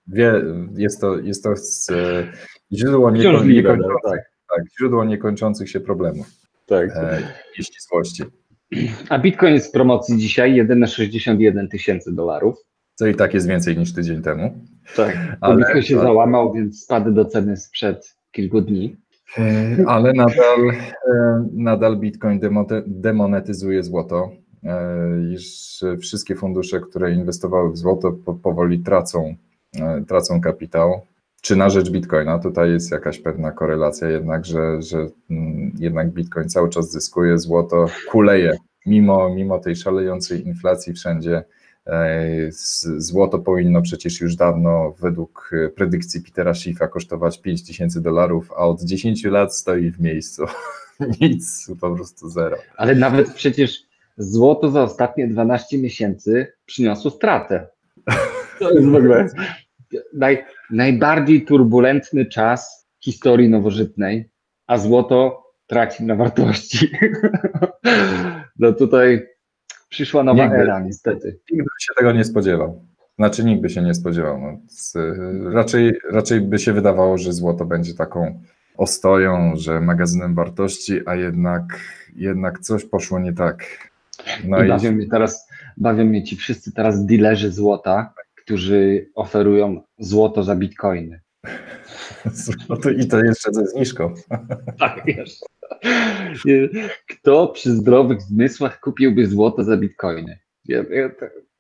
[0.07, 0.41] wie,
[0.75, 2.27] jest to, jest to z, y,
[2.71, 4.31] źródło, nieko, Wciążliwe, no, niekończących, tak.
[4.55, 6.27] tak, źródło niekończących się problemów
[6.65, 6.89] tak.
[6.95, 7.21] e,
[7.57, 8.23] nieścisłości.
[9.09, 12.55] A Bitcoin jest w promocji dzisiaj, jedyne 61 tysięcy dolarów.
[12.95, 14.65] Co i tak jest więcej niż tydzień temu.
[14.95, 15.17] Tak.
[15.41, 18.95] Ale- Bitcoin się załamał, więc spadł do ceny sprzed kilku dni.
[19.37, 20.69] E, Ale nadal,
[21.13, 22.39] e, nadal Bitcoin
[22.87, 24.31] demonetyzuje złoto,
[24.63, 24.79] e,
[25.33, 29.35] iż wszystkie fundusze, które inwestowały w złoto, po- powoli tracą,
[30.07, 31.01] tracą kapitał.
[31.41, 32.39] Czy na rzecz Bitcoina?
[32.39, 37.85] Tutaj jest jakaś pewna korelacja jednak, że, że mm, jednak Bitcoin cały czas zyskuje, złoto
[38.11, 41.43] kuleje, mimo, mimo tej szalejącej inflacji wszędzie.
[41.87, 42.47] E,
[42.97, 48.83] Złoto powinno przecież już dawno, według e, predykcji Petera Schiffa, kosztować 5000 dolarów, a od
[48.83, 50.45] 10 lat stoi w miejscu.
[51.21, 52.57] Nic, po prostu zero.
[52.77, 53.79] Ale nawet przecież
[54.17, 57.67] złoto za ostatnie 12 miesięcy przyniosło stratę.
[58.59, 59.27] To jest w ogóle
[60.13, 64.29] naj, najbardziej turbulentny czas w historii nowożytnej,
[64.67, 66.89] a złoto traci na wartości.
[68.59, 69.27] No tutaj
[69.93, 70.57] przyszła nowa Nigdy.
[70.57, 71.39] era, niestety.
[71.51, 72.85] Nikt by się tego nie spodziewał.
[73.15, 74.41] Znaczy nikt by się nie spodziewał.
[74.41, 74.95] No, z,
[75.53, 78.41] raczej, raczej by się wydawało, że złoto będzie taką
[78.77, 81.63] ostoją, że magazynem wartości, a jednak,
[82.15, 83.65] jednak coś poszło nie tak.
[84.43, 89.81] No I i bawią mnie teraz, bawią mnie ci wszyscy teraz dealerzy złota, którzy oferują
[89.99, 91.19] złoto za bitcoiny.
[92.33, 94.13] złoto, i to jeszcze ze zniżką.
[94.79, 95.39] Tak, wiesz.
[96.45, 96.69] Nie,
[97.09, 100.39] Kto przy zdrowych zmysłach kupiłby złoto za bitcoiny?
[100.65, 101.09] Ja, ja,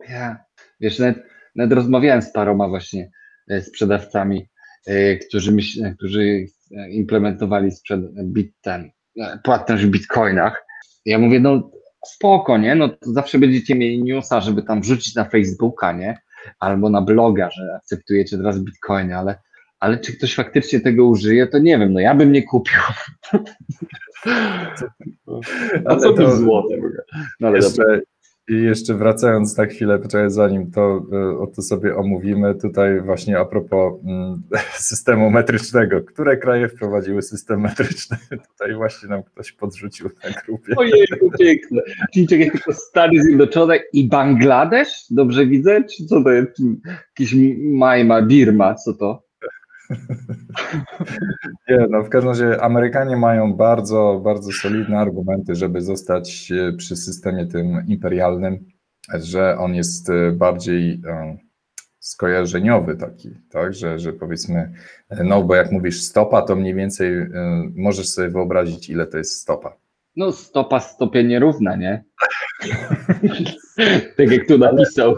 [0.09, 0.37] ja,
[0.79, 1.23] wiesz, nawet,
[1.55, 3.11] nawet rozmawiałem z paroma właśnie
[3.49, 4.49] e, sprzedawcami,
[4.87, 6.45] e, którzy, myśl, którzy
[6.77, 8.91] e, implementowali sprzed, bit, ten,
[9.43, 10.65] płatność w bitcoinach.
[11.05, 11.71] Ja mówię, no
[12.05, 12.75] spoko, nie?
[12.75, 16.17] No to zawsze będziecie mieli newsa, żeby tam wrzucić na Facebooka, nie?
[16.59, 19.35] Albo na bloga, że akceptujecie teraz bitcoiny, ale
[19.83, 22.79] ale czy ktoś faktycznie tego użyje, to nie wiem, no ja bym nie kupił.
[25.85, 26.75] A co to- złote?
[27.39, 27.85] No ale dobra.
[27.93, 28.01] Jeszcze,
[28.47, 31.05] i jeszcze wracając na chwilę, poczekaj, zanim to,
[31.39, 34.41] o to sobie omówimy, tutaj właśnie a propos mm,
[34.89, 36.01] systemu metrycznego.
[36.01, 38.17] Które kraje wprowadziły system metryczny?
[38.51, 40.73] Tutaj właśnie nam ktoś podrzucił na grupie.
[40.77, 41.81] Ojejku, piękne.
[42.13, 45.05] Czyli czekaj, tylko Stany Zjednoczone i Bangladesz?
[45.09, 45.83] Dobrze widzę?
[45.83, 46.51] Czy co to jest?
[47.19, 49.22] Jakiś Majma, Birma, co to?
[51.69, 56.95] Nie, no w każdym razie Amerykanie mają bardzo, bardzo solidne argumenty, żeby zostać e, przy
[56.95, 58.65] systemie tym imperialnym,
[59.13, 61.37] że on jest e, bardziej e,
[61.99, 64.73] skojarzeniowy taki, tak, że, że powiedzmy,
[65.23, 67.11] no bo jak mówisz stopa, to mniej więcej
[67.75, 69.77] możesz sobie wyobrazić, ile to jest stopa.
[70.15, 72.03] No stopa stopie nierówna, nie?
[74.17, 75.15] tak jak tu napisał,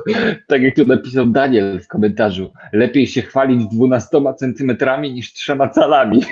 [0.47, 2.53] tak jak tu napisał Daniel w komentarzu.
[2.73, 6.23] Lepiej się chwalić 12 centymetrami niż trzema calami.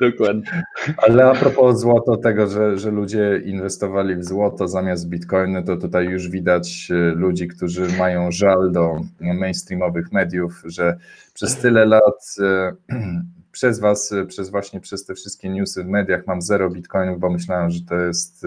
[0.00, 0.64] Dokładnie.
[0.96, 6.06] Ale a propos złoto, tego, że, że ludzie inwestowali w złoto zamiast bitcoiny, to tutaj
[6.06, 10.96] już widać e, ludzi, którzy mają żal do mainstreamowych mediów, że
[11.34, 12.72] przez tyle lat e,
[13.52, 17.70] przez was, przez właśnie przez te wszystkie newsy w mediach mam zero bitcoinów, bo myślałem,
[17.70, 18.46] że to jest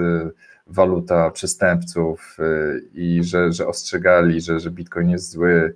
[0.69, 2.37] waluta przestępców
[2.93, 5.73] i że, że ostrzegali, że, że bitcoin jest zły,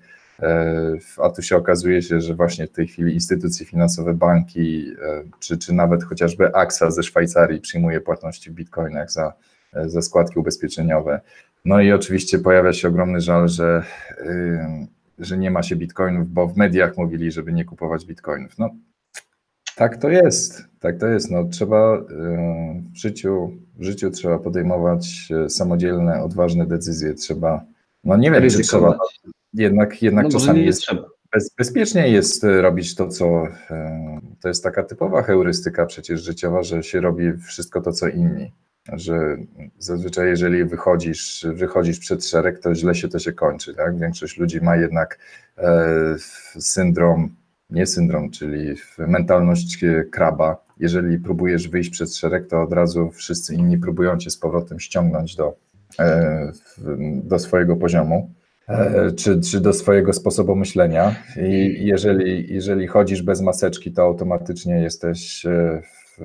[1.24, 4.94] a tu się okazuje się, że właśnie w tej chwili instytucje finansowe, banki,
[5.40, 9.34] czy, czy nawet chociażby AXA ze Szwajcarii przyjmuje płatności w bitcoinach za,
[9.86, 11.22] za składki ubezpieczeniowe.
[11.66, 13.84] No i oczywiście pojawia się ogromny żal, że,
[15.20, 18.58] że nie ma się bitcoinów, bo w mediach mówili, żeby nie kupować bitcoinów.
[18.58, 18.70] No
[19.76, 21.32] tak to jest, tak to jest.
[21.32, 21.98] No, trzeba
[22.94, 27.14] w życiu, w życiu trzeba podejmować samodzielne, odważne decyzje.
[27.14, 27.66] Trzeba,
[28.04, 28.98] no nie wiem, czy trzeba,
[29.54, 30.82] jednak, jednak no, czasami jest,
[31.34, 33.48] bez, bezpiecznie jest robić to, co
[34.42, 38.52] to jest taka typowa heurystyka przecież życiowa, że się robi wszystko to, co inni
[38.94, 39.38] że
[39.78, 43.76] zazwyczaj jeżeli wychodzisz, wychodzisz przed szereg, to źle się to się kończy.
[43.76, 44.00] Tak?
[44.00, 45.20] Większość ludzi ma jednak
[45.58, 46.16] e,
[46.60, 47.36] syndrom,
[47.72, 49.80] nie syndrom, czyli mentalność
[50.12, 50.66] kraba.
[50.80, 55.36] Jeżeli próbujesz wyjść przed szereg, to od razu wszyscy inni próbują cię z powrotem ściągnąć
[55.36, 55.56] do,
[56.00, 56.52] e,
[57.24, 58.32] do swojego poziomu.
[58.68, 61.16] E, czy, czy do swojego sposobu myślenia.
[61.42, 65.44] I jeżeli, jeżeli chodzisz bez maseczki, to automatycznie jesteś
[66.18, 66.22] w,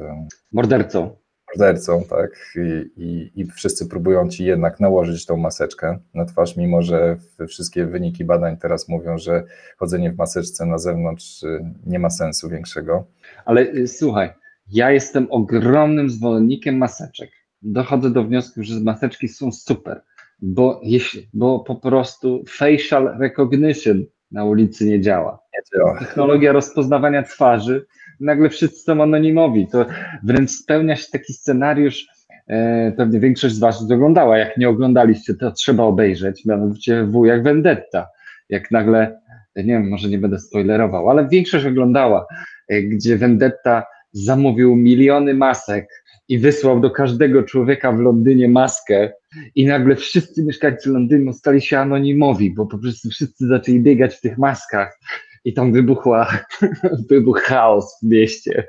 [0.52, 1.16] mordercą
[1.48, 2.54] mordercą, tak?
[2.56, 7.16] I, i, I, wszyscy próbują ci jednak nałożyć tą maseczkę na twarz, mimo że
[7.48, 9.44] wszystkie wyniki badań teraz mówią, że
[9.76, 13.06] chodzenie w maseczce na zewnątrz y, nie ma sensu większego.
[13.44, 14.30] Ale y, słuchaj,
[14.72, 17.30] ja jestem ogromnym zwolennikiem maseczek.
[17.62, 20.02] Dochodzę do wniosku, że maseczki są super,
[20.42, 25.38] bo, jeśli, bo po prostu facial recognition na ulicy nie działa.
[25.54, 25.98] Nie działa.
[25.98, 27.86] Technologia rozpoznawania twarzy
[28.20, 29.66] nagle wszyscy są anonimowi.
[29.66, 29.86] To
[30.22, 32.06] wręcz spełnia się taki scenariusz,
[32.46, 34.38] e, pewnie większość z Was oglądała.
[34.38, 38.08] Jak nie oglądaliście, to trzeba obejrzeć, mianowicie W jak Vendetta.
[38.48, 39.20] Jak nagle,
[39.56, 42.26] nie wiem, może nie będę spoilerował, ale większość oglądała,
[42.68, 43.84] e, gdzie Vendetta
[44.24, 45.88] zamówił miliony masek
[46.28, 49.12] i wysłał do każdego człowieka w Londynie maskę
[49.54, 54.20] i nagle wszyscy mieszkańcy Londynu stali się anonimowi, bo po prostu wszyscy zaczęli biegać w
[54.20, 54.98] tych maskach
[55.44, 56.38] i tam wybuchła,
[57.10, 58.68] wybuch chaos w mieście.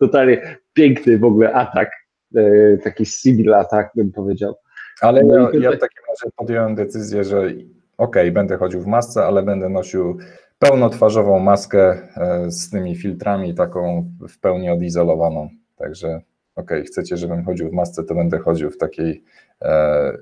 [0.00, 1.90] Totalnie piękny w ogóle atak,
[2.36, 4.54] e, taki civil atak bym powiedział.
[5.00, 7.66] Ale no ja, ja w takim razie podjąłem decyzję, że okej,
[7.96, 10.18] okay, będę chodził w masce, ale będę nosił
[10.62, 15.48] pełnotwarzową maskę e, z tymi filtrami, taką w pełni odizolowaną.
[15.76, 19.24] Także okej, okay, chcecie, żebym chodził w masce, to będę chodził w takiej,
[19.62, 20.12] e,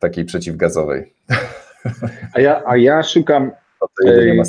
[0.00, 1.14] takiej przeciwgazowej.
[2.34, 3.50] A ja, a ja szukam.
[3.80, 4.42] To, to nie ma.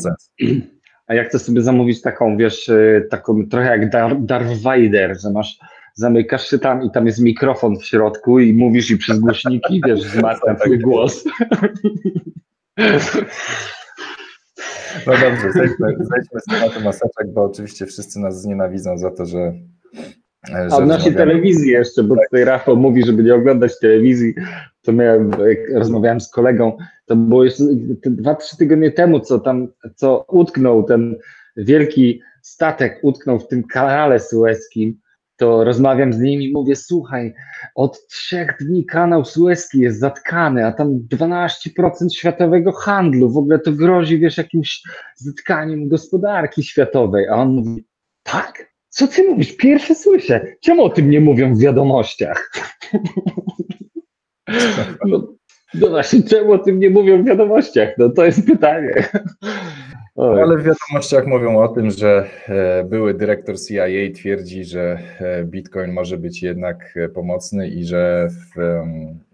[1.07, 5.29] A jak chcę sobie zamówić taką, wiesz, y, taką trochę jak Dar Darth Vader, że
[5.29, 5.59] masz,
[5.93, 10.01] zamykasz się tam i tam jest mikrofon w środku i mówisz i przez głośniki, wiesz,
[10.01, 11.23] zmarka twój głos.
[15.07, 19.53] No dobrze, zejdźmy, zejdźmy z tematu maseczek, bo oczywiście wszyscy nas znienawidzą za to, że
[20.71, 24.33] a odnośnie telewizji jeszcze, bo tutaj Rafał mówi, żeby nie oglądać telewizji,
[24.81, 27.63] to miałem, jak rozmawiałem z kolegą, to było jeszcze
[28.05, 31.15] dwa, trzy tygodnie temu, co tam, co utknął ten
[31.57, 34.99] wielki statek, utknął w tym kanale sueskim,
[35.41, 37.33] to rozmawiam z nim i mówię, słuchaj,
[37.75, 41.49] od trzech dni kanał sueski jest zatkany, a tam 12%
[42.13, 44.81] światowego handlu, w ogóle to grozi, wiesz, jakimś
[45.15, 47.85] zatkaniem gospodarki światowej, a on mówi,
[48.23, 48.73] tak?
[48.89, 49.57] Co ty mówisz?
[49.57, 50.45] Pierwsze słyszę.
[50.61, 52.51] Czemu o tym nie mówią w wiadomościach?
[55.05, 55.33] No,
[55.73, 57.89] no właśnie, czemu o tym nie mówią w wiadomościach?
[57.97, 59.09] No to jest pytanie.
[60.17, 65.91] Ale w wiadomościach mówią o tym, że e, były dyrektor CIA twierdzi, że e, Bitcoin
[65.91, 68.81] może być jednak e, pomocny i że w,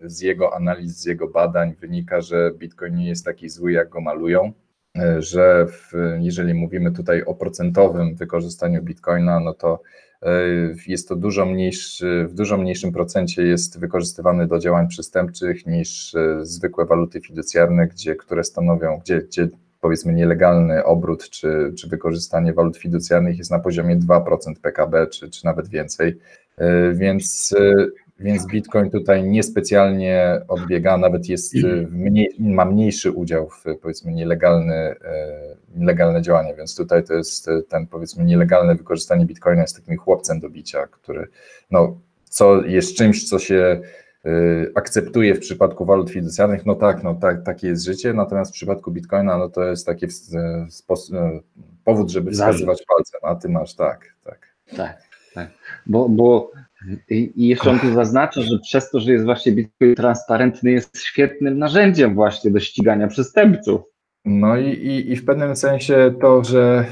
[0.03, 4.01] z jego analiz, z jego badań wynika, że Bitcoin nie jest taki zły, jak go
[4.01, 4.51] malują.
[5.19, 9.81] Że w, jeżeli mówimy tutaj o procentowym wykorzystaniu bitcoina, no to
[10.87, 16.85] jest to dużo mniejszy, w dużo mniejszym procencie jest wykorzystywany do działań przestępczych niż zwykłe
[16.85, 19.49] waluty fiducjarne, gdzie, które stanowią, gdzie, gdzie
[19.81, 25.45] powiedzmy nielegalny obrót czy, czy wykorzystanie walut fiducjarnych jest na poziomie 2% PKB czy, czy
[25.45, 26.17] nawet więcej.
[26.93, 27.55] Więc
[28.19, 31.53] więc Bitcoin tutaj niespecjalnie odbiega, nawet jest
[31.89, 34.95] mniej, ma mniejszy udział w powiedzmy nielegalny, e,
[35.75, 40.49] nielegalne działanie, więc tutaj to jest ten powiedzmy nielegalne wykorzystanie Bitcoina jest takim chłopcem do
[40.49, 41.27] bicia, który
[41.71, 43.81] no, co jest czymś, co się e,
[44.75, 48.91] akceptuje w przypadku walut fiducjarnych, no tak, no tak, takie jest życie, natomiast w przypadku
[48.91, 50.09] Bitcoina, no to jest taki e,
[51.83, 54.55] powód, żeby wskazywać palcem, a ty masz tak, tak.
[54.75, 55.01] Tak,
[55.33, 55.49] tak,
[55.85, 56.51] bo, bo
[57.09, 61.57] i, jeszcze on tu zaznacza, że przez to, że jest właśnie Bitcoin transparentny, jest świetnym
[61.57, 63.81] narzędziem właśnie do ścigania przestępców.
[64.29, 66.85] No i, i, i w pewnym sensie to, że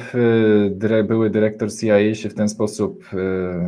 [0.83, 3.17] y, były dyrektor CIA się w ten sposób y,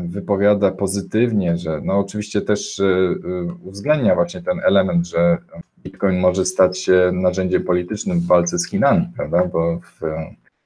[0.08, 3.19] wypowiada pozytywnie, że no oczywiście też y,
[3.63, 5.38] uwzględnia właśnie ten element, że
[5.84, 9.45] Bitcoin może stać się narzędziem politycznym w walce z Chinami, prawda?
[9.45, 10.01] Bo w,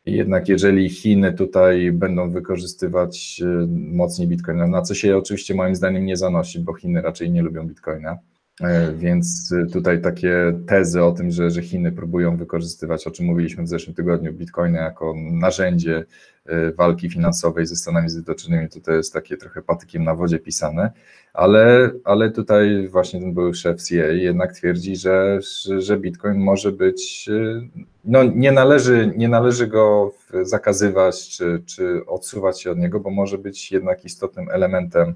[0.05, 6.17] jednak jeżeli Chiny tutaj będą wykorzystywać mocniej Bitcoina, na co się oczywiście moim zdaniem nie
[6.17, 8.17] zanosi, bo Chiny raczej nie lubią Bitcoina,
[8.95, 13.67] więc tutaj takie tezy o tym, że, że Chiny próbują wykorzystywać, o czym mówiliśmy w
[13.67, 16.05] zeszłym tygodniu, bitcoiny jako narzędzie
[16.45, 20.91] e, walki finansowej ze Stanami Zjednoczonymi, to to jest takie trochę patykiem na wodzie pisane,
[21.33, 25.39] ale, ale tutaj właśnie ten były szef CIA jednak twierdzi, że,
[25.77, 27.67] że bitcoin może być, e,
[28.05, 33.37] no nie należy, nie należy go zakazywać czy, czy odsuwać się od niego, bo może
[33.37, 35.15] być jednak istotnym elementem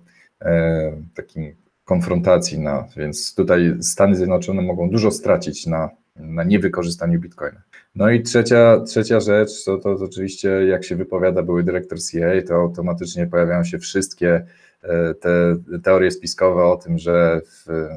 [1.16, 7.62] takim konfrontacji, na, więc tutaj Stany Zjednoczone mogą dużo stracić na, na niewykorzystaniu bitcoina.
[7.96, 12.48] No i trzecia, trzecia rzecz, to, to, to oczywiście jak się wypowiada były dyrektor CIA,
[12.48, 14.46] to automatycznie pojawiają się wszystkie
[14.82, 17.42] e, te teorie spiskowe o tym, że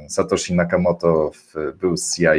[0.08, 1.30] Satoshi Nakamoto
[1.80, 2.32] był z CIA,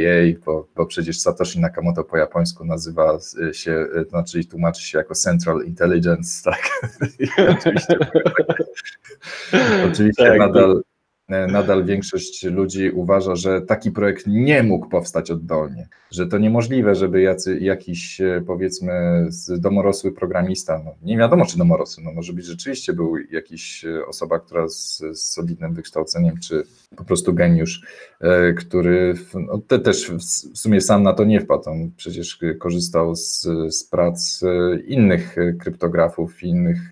[0.45, 3.19] bo, bo przecież Satoshi Nakamoto po japońsku nazywa
[3.51, 6.69] się, to znaczy tłumaczy się jako Central Intelligence, tak?
[7.59, 7.97] oczywiście,
[9.91, 10.98] oczywiście tak, nadal, E,
[11.29, 17.21] nadal większość ludzi uważa, że taki projekt nie mógł powstać oddolnie, że to niemożliwe, żeby
[17.21, 18.91] jacy, jakiś e, powiedzmy
[19.49, 24.39] domorosły programista, no nie wiadomo czy domorosły, no może być rzeczywiście był jakiś e, osoba,
[24.39, 26.63] która z, z solidnym wykształceniem, czy
[26.95, 27.85] po prostu geniusz,
[28.57, 30.11] który no, te też
[30.53, 34.41] w sumie sam na to nie wpadł, on przecież korzystał z, z prac
[34.87, 36.91] innych kryptografów, innych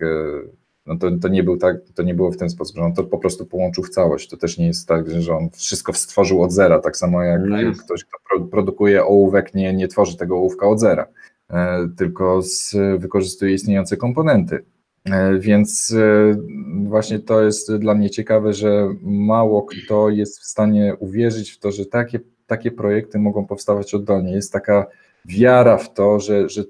[0.88, 3.04] no to, to nie był tak, to nie było w ten sposób, że on to
[3.04, 4.28] po prostu połączył w całość.
[4.28, 7.56] To też nie jest tak, że on wszystko stworzył od zera, tak samo jak no
[7.84, 11.06] ktoś, kto produkuje ołówek, nie, nie tworzy tego ołówka od zera,
[11.50, 14.64] e, tylko z, wykorzystuje istniejące komponenty.
[15.04, 16.36] E, więc e,
[16.84, 21.72] właśnie to jest dla mnie ciekawe, że mało kto jest w stanie uwierzyć w to,
[21.72, 24.32] że takie, takie projekty mogą powstawać oddolnie.
[24.32, 24.86] Jest taka
[25.24, 26.64] wiara w to, że, że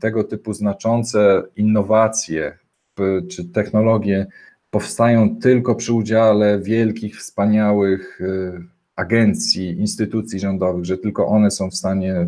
[0.00, 2.58] tego typu znaczące innowacje,
[3.30, 4.26] czy technologie
[4.70, 8.52] powstają tylko przy udziale wielkich, wspaniałych y,
[8.96, 12.26] agencji, instytucji rządowych, że tylko one są w stanie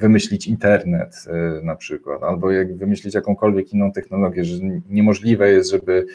[0.00, 1.24] wymyślić internet
[1.60, 4.58] y, na przykład, albo jak wymyślić jakąkolwiek inną technologię, że
[4.90, 6.06] niemożliwe jest, żeby y,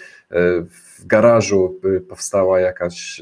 [0.70, 3.22] w garażu powstała jakaś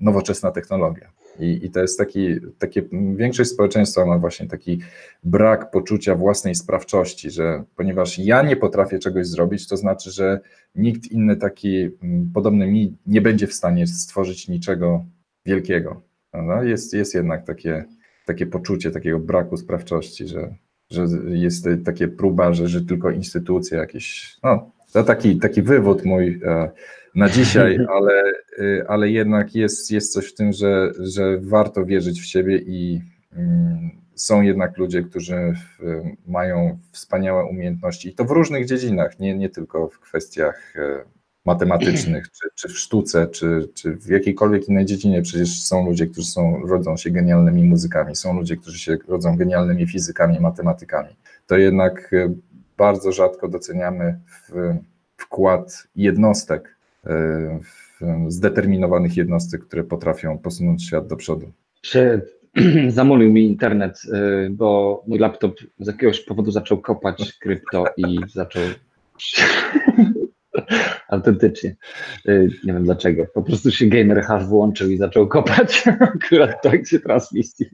[0.00, 1.15] nowoczesna technologia.
[1.40, 2.82] I, I to jest taki, takie,
[3.16, 4.80] większość społeczeństwa ma właśnie taki
[5.24, 10.40] brak poczucia własnej sprawczości, że ponieważ ja nie potrafię czegoś zrobić, to znaczy, że
[10.74, 11.90] nikt inny taki
[12.34, 15.04] podobny mi nie będzie w stanie stworzyć niczego
[15.46, 16.02] wielkiego.
[16.62, 17.84] Jest, jest jednak takie,
[18.26, 20.54] takie poczucie takiego braku sprawczości, że,
[20.90, 26.40] że jest takie próba, że, że tylko instytucje jakieś, no to taki, taki wywód mój
[26.44, 26.70] e,
[27.16, 32.20] na dzisiaj, ale, y, ale jednak jest, jest coś w tym, że, że warto wierzyć
[32.20, 33.02] w siebie i
[33.32, 35.54] mm, są jednak ludzie, którzy
[36.26, 41.04] mają wspaniałe umiejętności i to w różnych dziedzinach, nie, nie tylko w kwestiach e,
[41.44, 45.22] matematycznych, czy, czy w sztuce, czy, czy w jakiejkolwiek innej dziedzinie.
[45.22, 49.86] Przecież są ludzie, którzy są, rodzą się genialnymi muzykami, są ludzie, którzy się rodzą genialnymi
[49.86, 51.16] fizykami, matematykami.
[51.46, 52.34] To jednak e,
[52.76, 54.20] bardzo rzadko doceniamy
[55.16, 56.75] wkład jednostek
[58.28, 61.52] zdeterminowanych jednostek, które potrafią posunąć świat do przodu.
[62.88, 68.62] Zamulił mi internet, y, bo mój laptop z jakiegoś powodu zaczął kopać krypto i zaczął.
[71.08, 71.76] Autentycznie.
[72.28, 73.26] Y, nie wiem dlaczego.
[73.34, 77.66] Po prostu się gamer hash włączył i zaczął kopać akurat w trakcie transmisji.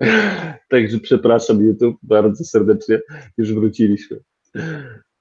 [0.70, 3.00] Także przepraszam YouTube bardzo serdecznie.
[3.38, 4.20] Już wróciliśmy.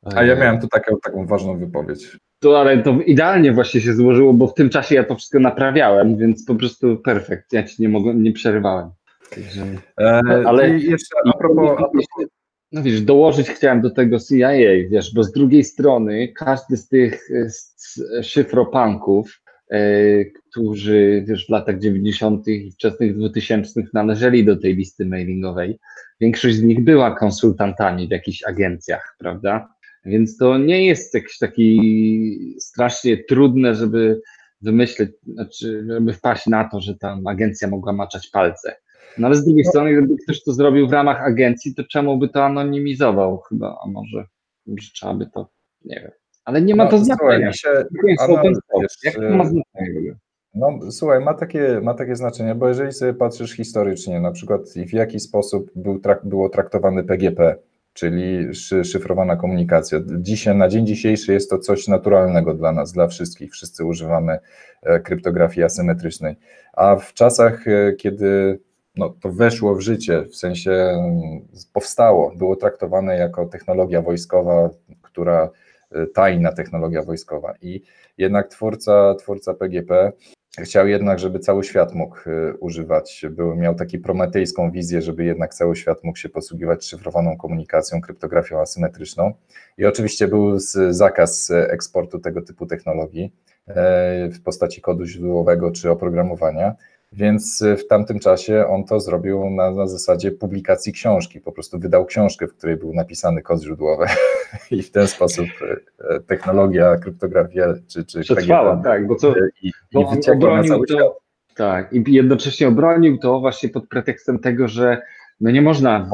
[0.04, 2.18] A ja miałem tu taką, taką ważną wypowiedź.
[2.40, 6.18] To, ale to idealnie właśnie się złożyło, bo w tym czasie ja to wszystko naprawiałem,
[6.18, 7.54] więc po prostu perfekt.
[7.54, 8.90] Ja ci nie mogłem, nie przerywałem.
[9.36, 9.66] Także,
[10.02, 12.06] e, ale jeszcze a propos, a propos,
[12.72, 14.52] no wiesz, dołożyć chciałem do tego CIA,
[14.90, 19.42] wiesz, bo z drugiej strony każdy z tych z szyfropanków,
[19.72, 19.80] e,
[20.26, 22.48] którzy wiesz, w latach 90.
[22.48, 25.80] i wczesnych 2000 należeli do tej listy mailingowej,
[26.22, 29.79] większość z nich była konsultantami w jakichś agencjach, prawda?
[30.06, 34.22] Więc to nie jest jakiś taki strasznie trudne, żeby
[34.62, 38.76] wymyśleć, znaczy, żeby wpaść na to, że tam agencja mogła maczać palce.
[39.18, 39.70] No ale z drugiej no.
[39.70, 43.88] strony, gdyby ktoś to zrobił w ramach agencji, to czemu by to anonimizował chyba, a
[43.88, 44.26] może,
[44.68, 45.50] może trzeba by to,
[45.86, 46.12] nie wiem.
[46.46, 47.54] Ale nie ma no, to znaczenia.
[47.54, 47.70] Się,
[48.04, 48.18] wiesz,
[49.04, 50.16] Jak to ma znaczenie
[50.54, 54.94] No słuchaj, ma takie, ma takie znaczenie, bo jeżeli sobie patrzysz historycznie, na przykład w
[54.94, 57.56] jaki sposób był trak, było traktowane PGP,
[57.94, 60.00] czyli szy, szyfrowana komunikacja.
[60.18, 63.52] Dzisiaj, na dzień dzisiejszy jest to coś naturalnego dla nas, dla wszystkich.
[63.52, 64.40] Wszyscy używamy
[64.84, 66.36] e, kryptografii asymetrycznej.
[66.74, 68.60] A w czasach, e, kiedy
[68.96, 74.70] no, to weszło w życie, w sensie mm, powstało, było traktowane jako technologia wojskowa,
[75.02, 75.50] która
[75.92, 77.54] e, tajna technologia wojskowa.
[77.62, 77.82] I
[78.18, 80.12] jednak twórca, twórca PGP
[80.58, 85.54] Chciał jednak, żeby cały świat mógł y, używać, był, miał taką prometejską wizję, żeby jednak
[85.54, 89.34] cały świat mógł się posługiwać szyfrowaną komunikacją, kryptografią asymetryczną.
[89.78, 93.34] I oczywiście był zakaz eksportu tego typu technologii
[93.68, 96.76] e, w postaci kodu źródłowego czy oprogramowania.
[97.12, 101.42] Więc w tamtym czasie on to zrobił na, na, zasadzie publikacji książki.
[101.42, 104.06] Po prostu wydał książkę, w której był napisany kod źródłowy
[104.72, 105.46] i w ten sposób
[106.10, 111.20] e, technologia, kryptografia czy, czy przetrwała, tak, bo co i, i obronił to,
[111.56, 115.02] tak, i jednocześnie obronił to właśnie pod pretekstem tego, że
[115.42, 116.10] no nie można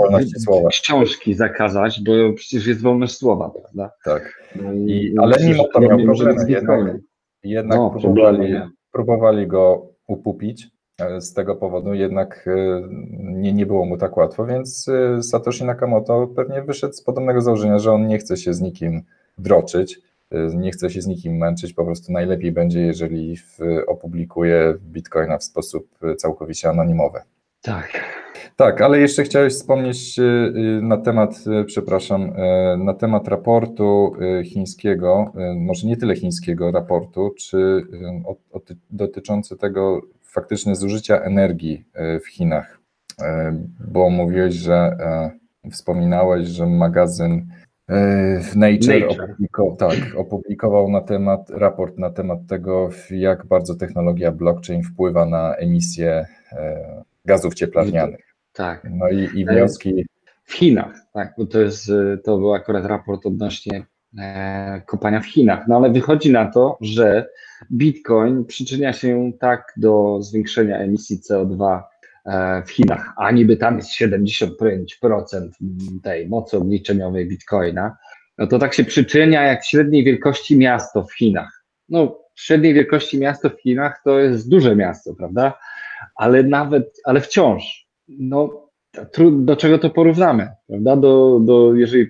[0.70, 3.92] książki zakazać, bo przecież jest wolność słowa, prawda?
[4.04, 4.44] Tak.
[4.56, 6.46] No i, I, ale mimo to miał problemy.
[6.48, 6.80] Jednak,
[7.44, 8.56] jednak no, próbowali,
[8.92, 10.75] próbowali go upupić
[11.20, 12.82] z tego powodu jednak e,
[13.20, 17.80] nie, nie było mu tak łatwo, więc e, Satoshi Nakamoto pewnie wyszedł z podobnego założenia,
[17.80, 19.02] że on nie chce się z nikim
[19.38, 20.00] droczyć,
[20.32, 23.38] e, nie chce się z nikim męczyć, po prostu najlepiej będzie, jeżeli
[23.88, 25.88] opublikuje Bitcoina w sposób
[26.18, 27.20] całkowicie anonimowy.
[27.62, 28.16] Tak.
[28.56, 30.20] Tak, ale jeszcze chciałeś wspomnieć
[30.82, 31.36] na temat,
[31.66, 32.34] przepraszam,
[32.78, 34.14] na temat raportu
[34.46, 37.88] chińskiego, może nie tyle chińskiego raportu, czy
[38.90, 40.02] dotyczący tego,
[40.36, 42.80] faktyczne zużycia energii e, w Chinach,
[43.22, 43.58] e,
[43.88, 47.48] bo mówiłeś, że e, wspominałeś, że magazyn
[48.42, 49.22] w Nature, Nature.
[49.22, 55.56] Opublikował, tak, opublikował na temat, raport na temat tego, jak bardzo technologia blockchain wpływa na
[55.56, 56.26] emisję
[57.26, 58.36] gazów cieplarnianych.
[58.54, 58.88] Tak.
[58.92, 60.06] No i, i wnioski.
[60.44, 61.92] W Chinach, tak, bo to jest,
[62.24, 63.86] to był akurat raport odnośnie
[64.86, 65.68] kopania w Chinach.
[65.68, 67.28] No ale wychodzi na to, że
[67.72, 71.82] Bitcoin przyczynia się tak do zwiększenia emisji CO2
[72.26, 74.50] e, w Chinach, a niby tam jest 75%
[76.04, 77.98] tej mocy obliczeniowej Bitcoina,
[78.38, 81.66] no to tak się przyczynia jak średniej wielkości miasto w Chinach.
[81.90, 85.60] No, średniej wielkości miasto w Chinach to jest duże miasto, prawda?
[86.16, 88.65] Ale nawet, ale wciąż, no
[89.32, 90.96] do czego to porównamy, prawda?
[90.96, 92.08] Do, do, jeżeli,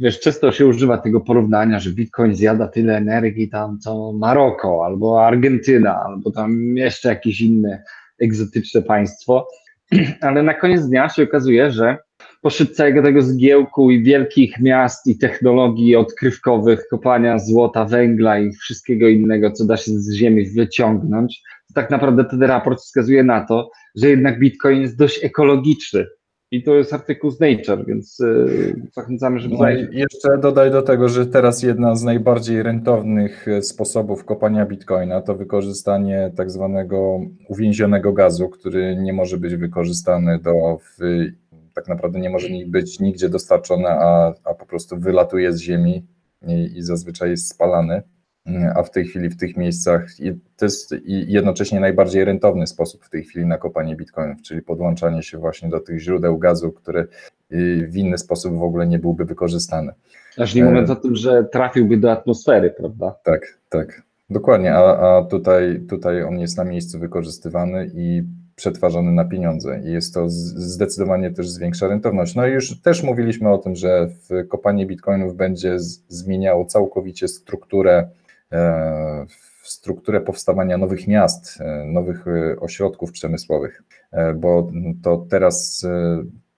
[0.00, 5.26] wiesz, często się używa tego porównania, że Bitcoin zjada tyle energii tam, co Maroko, albo
[5.26, 7.82] Argentyna, albo tam jeszcze jakieś inne
[8.20, 9.48] egzotyczne państwo,
[10.20, 11.98] ale na koniec dnia się okazuje, że
[12.42, 19.08] pośród całego tego zgiełku i wielkich miast i technologii odkrywkowych, kopania złota, węgla i wszystkiego
[19.08, 21.42] innego, co da się z ziemi wyciągnąć,
[21.74, 26.06] tak naprawdę ten raport wskazuje na to, że jednak Bitcoin jest dość ekologiczny.
[26.52, 29.70] I to jest artykuł z Nature, więc yy, zachęcamy, żeby no.
[29.92, 35.34] Jeszcze dodaj do tego, że teraz jedna z najbardziej rentownych e, sposobów kopania bitcoina to
[35.34, 40.98] wykorzystanie tak zwanego uwięzionego gazu, który nie może być wykorzystany do, w,
[41.74, 46.06] tak naprawdę nie może być nigdzie dostarczony, a, a po prostu wylatuje z ziemi
[46.46, 48.02] i, i zazwyczaj jest spalany
[48.76, 50.06] a w tej chwili w tych miejscach
[50.56, 55.38] to jest jednocześnie najbardziej rentowny sposób w tej chwili na kopanie bitcoinów, czyli podłączanie się
[55.38, 57.06] właśnie do tych źródeł gazu, które
[57.52, 59.92] y, w inny sposób w ogóle nie byłby wykorzystany.
[60.38, 63.14] Aż nie mówiąc e, o tym, że trafiłby do atmosfery, prawda?
[63.22, 64.02] Tak, tak.
[64.30, 68.22] Dokładnie, a, a tutaj, tutaj on jest na miejscu wykorzystywany i
[68.56, 72.34] przetwarzany na pieniądze i jest to zdecydowanie też zwiększa rentowność.
[72.34, 74.08] No i już też mówiliśmy o tym, że
[74.48, 75.78] kopanie bitcoinów będzie
[76.08, 78.19] zmieniało całkowicie strukturę E,
[79.62, 83.82] w strukturę powstawania nowych miast, e, nowych e, ośrodków przemysłowych,
[84.36, 84.70] bo
[85.02, 85.86] to teraz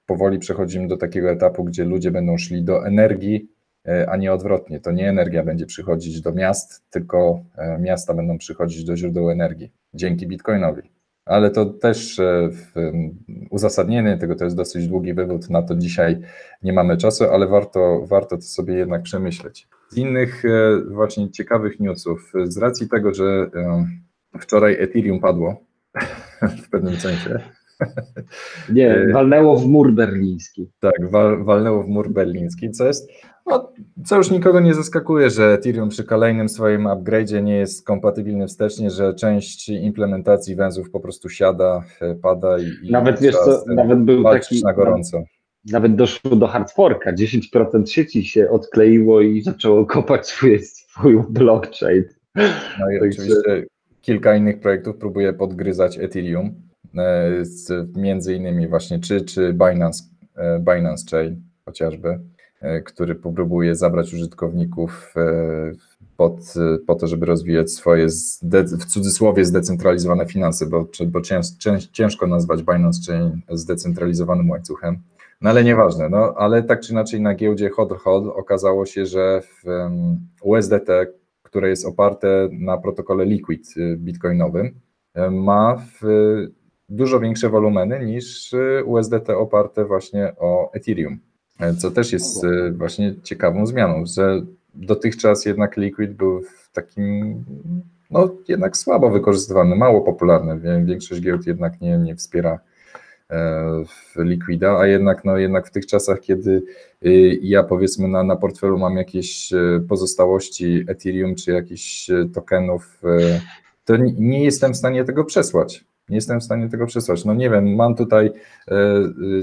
[0.07, 3.49] powoli przechodzimy do takiego etapu, gdzie ludzie będą szli do energii,
[4.09, 4.81] a nie odwrotnie.
[4.81, 7.45] To nie energia będzie przychodzić do miast, tylko
[7.81, 10.83] miasta będą przychodzić do źródeł energii dzięki Bitcoinowi.
[11.25, 12.21] Ale to też
[13.51, 16.21] uzasadnienie tego to jest dosyć długi wywód, na to dzisiaj
[16.63, 19.69] nie mamy czasu, ale warto, warto to sobie jednak przemyśleć.
[19.93, 23.87] Z innych e, właśnie ciekawych newsów, z racji tego, że e,
[24.41, 25.65] wczoraj Ethereum padło
[26.65, 27.41] w pewnym sensie.
[28.75, 30.71] Nie, e, walnęło w mur berliński.
[30.81, 33.11] Tak, wal, walnęło w mur berliński, co jest,
[33.47, 33.73] no,
[34.05, 38.91] co już nikogo nie zaskakuje, że Ethereum przy kolejnym swoim upgrade'zie nie jest kompatybilny wstecznie,
[38.91, 41.85] że część implementacji węzłów po prostu siada,
[42.23, 45.23] pada i, i nawet wiesz co, nawet był taki na gorąco
[45.71, 52.05] nawet doszło do hardforka, 10% sieci się odkleiło i zaczęło kopać swój, swój blockchain.
[52.81, 53.67] No i oczywiście
[54.01, 56.55] kilka innych projektów próbuje podgryzać Ethereum,
[57.97, 60.05] między innymi właśnie czy, czy Binance,
[60.59, 62.19] Binance Chain chociażby,
[62.85, 65.15] który próbuje zabrać użytkowników
[66.17, 66.55] pod,
[66.87, 68.07] po to, żeby rozwijać swoje
[68.67, 71.21] w cudzysłowie zdecentralizowane finanse, bo, bo
[71.93, 74.99] ciężko nazwać Binance Chain zdecentralizowanym łańcuchem.
[75.43, 79.41] No ale nieważne, no ale tak czy inaczej na giełdzie HODL HODL okazało się, że
[79.43, 79.65] w
[80.43, 80.89] USDT,
[81.43, 84.81] które jest oparte na protokole Liquid y, bitcoinowym,
[85.31, 85.83] ma
[86.89, 91.19] dużo większe wolumeny niż y, USDT oparte właśnie o Ethereum,
[91.79, 94.43] co też jest y, właśnie ciekawą zmianą, że
[94.75, 97.45] dotychczas jednak Liquid był takim,
[98.11, 100.85] no jednak słabo wykorzystywany, mało popularny.
[100.85, 102.59] Większość giełd jednak nie, nie wspiera
[103.33, 106.63] e, Liquida, a jednak, no, jednak w tych czasach, kiedy
[107.07, 113.03] y, ja powiedzmy na, na portfelu mam jakieś e, pozostałości Ethereum czy jakichś e, tokenów,
[113.85, 115.85] to nie jestem w stanie tego przesłać.
[116.09, 117.25] Nie jestem w stanie tego przesłać.
[117.25, 118.31] No nie wiem, mam tutaj
[118.69, 118.75] e,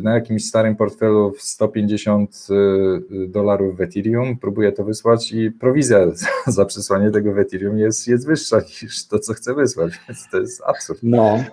[0.02, 6.00] na jakimś starym portfelu 150 e, dolarów w Ethereum, próbuję to wysłać i prowizja
[6.48, 10.40] za przesłanie tego w Ethereum jest, jest wyższa niż to, co chcę wysłać, więc to
[10.40, 11.00] jest absurd.
[11.04, 11.44] No,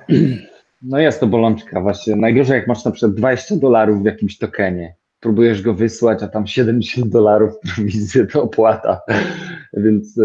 [0.82, 2.16] no jest to bolączka właśnie.
[2.16, 6.46] Najgorzej jak masz na przykład 20 dolarów w jakimś tokenie, próbujesz go wysłać, a tam
[6.46, 9.00] 70 dolarów prowizję to opłata,
[9.84, 10.20] więc,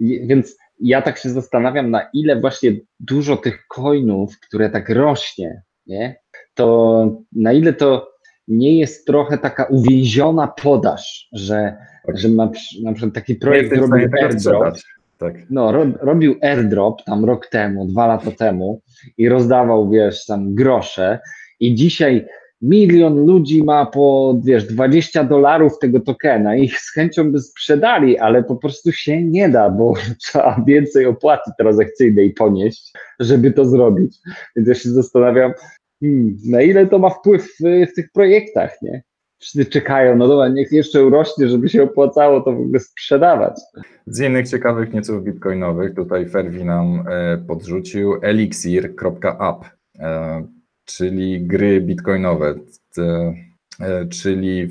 [0.00, 6.16] więc ja tak się zastanawiam, na ile właśnie dużo tych coinów, które tak rośnie, nie?
[6.54, 8.08] to na ile to
[8.48, 11.76] nie jest trochę taka uwięziona podaż, że,
[12.06, 12.18] tak.
[12.18, 12.50] że ma
[12.82, 14.74] na przykład taki projekt robił airdrop,
[15.18, 15.34] tak.
[15.50, 18.82] no, ro, robił airdrop tam rok temu, dwa lata temu
[19.18, 21.18] i rozdawał, wiesz, tam grosze
[21.60, 22.26] i dzisiaj
[22.62, 28.42] milion ludzi ma po, wiesz, 20 dolarów tego tokena i z chęcią by sprzedali, ale
[28.44, 34.16] po prostu się nie da, bo trzeba więcej opłaty transakcyjnej ponieść, żeby to zrobić.
[34.56, 35.52] Więc ja się zastanawiam,
[36.00, 39.02] hmm, na ile to ma wpływ w, w tych projektach, nie?
[39.38, 43.60] Wszyscy czekają, no dobra, niech jeszcze urośnie, żeby się opłacało to w ogóle sprzedawać.
[44.06, 49.64] Z innych ciekawych nieców bitcoinowych, tutaj Ferwi nam e, podrzucił elixir.app
[50.88, 52.54] czyli gry bitcoinowe,
[52.98, 54.68] e, czyli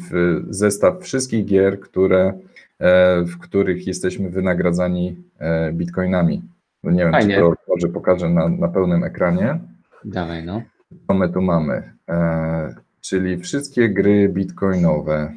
[0.50, 2.34] zestaw wszystkich gier, które,
[2.80, 6.42] e, w których jesteśmy wynagradzani e, bitcoinami.
[6.84, 7.36] No nie wiem, Fajnie.
[7.36, 9.60] czy to może pokażę na, na pełnym ekranie.
[10.06, 10.62] Dawaj, no.
[11.08, 11.94] Co my tu mamy?
[13.10, 15.34] Czyli wszystkie gry bitcoinowe.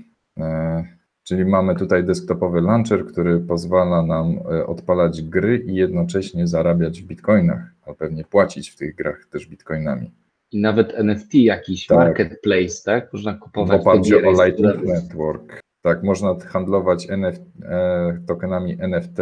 [1.24, 7.74] Czyli mamy tutaj desktopowy launcher, który pozwala nam odpalać gry i jednocześnie zarabiać w bitcoinach,
[7.86, 10.12] a pewnie płacić w tych grach też bitcoinami
[10.52, 11.98] i nawet NFT jakiś, tak.
[11.98, 13.12] marketplace, tak?
[13.12, 13.78] Można kupować.
[13.78, 15.60] W oparciu o Lightning Network.
[15.82, 19.18] Tak, można handlować NF, e, tokenami NFT,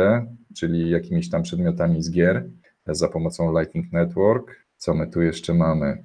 [0.57, 2.51] czyli jakimiś tam przedmiotami z gier
[2.87, 4.69] za pomocą Lightning Network.
[4.77, 6.05] Co my tu jeszcze mamy?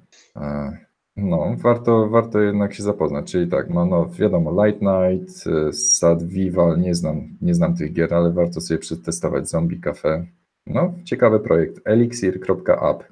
[1.16, 3.32] No, warto, warto jednak się zapoznać.
[3.32, 7.92] Czyli tak, no, no wiadomo, Light Night, e, Sad Vival, nie znam, nie znam tych
[7.92, 10.26] gier, ale warto sobie przetestować Zombie Cafe.
[10.66, 11.80] No, ciekawy projekt.
[11.84, 13.04] Elixir.app.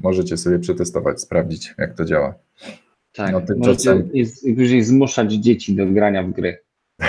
[0.00, 2.34] Możecie sobie przetestować, sprawdzić, jak to działa.
[3.12, 4.10] Tak, no, tymczasem...
[4.56, 6.58] możecie zmuszać dzieci do grania w gry.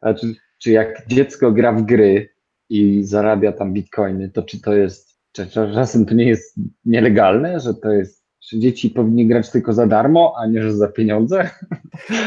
[0.00, 2.28] A czy, czy jak dziecko gra w gry
[2.70, 5.07] i zarabia tam bitcoiny, to czy to jest,
[5.46, 9.86] czy czasem to nie jest nielegalne, że to jest, że dzieci powinny grać tylko za
[9.86, 11.50] darmo, a nie że za pieniądze?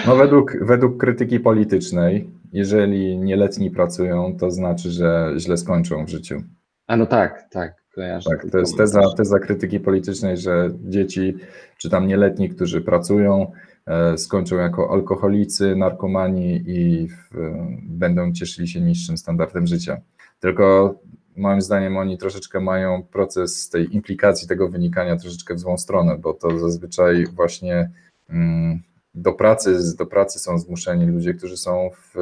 [0.07, 6.43] No według, według krytyki politycznej, jeżeli nieletni pracują, to znaczy, że źle skończą w życiu.
[6.87, 7.81] A no tak, tak.
[7.95, 11.35] Kojarzę tak, to jest teza, teza krytyki politycznej, że dzieci,
[11.77, 13.51] czy tam nieletni, którzy pracują,
[13.85, 20.01] e, skończą jako alkoholicy, narkomani i w, będą cieszyli się niższym standardem życia.
[20.39, 20.95] Tylko
[21.37, 26.33] moim zdaniem oni troszeczkę mają proces tej implikacji tego wynikania troszeczkę w złą stronę, bo
[26.33, 27.91] to zazwyczaj właśnie
[28.29, 28.81] mm,
[29.15, 32.15] do pracy, do pracy są zmuszeni ludzie, którzy są w,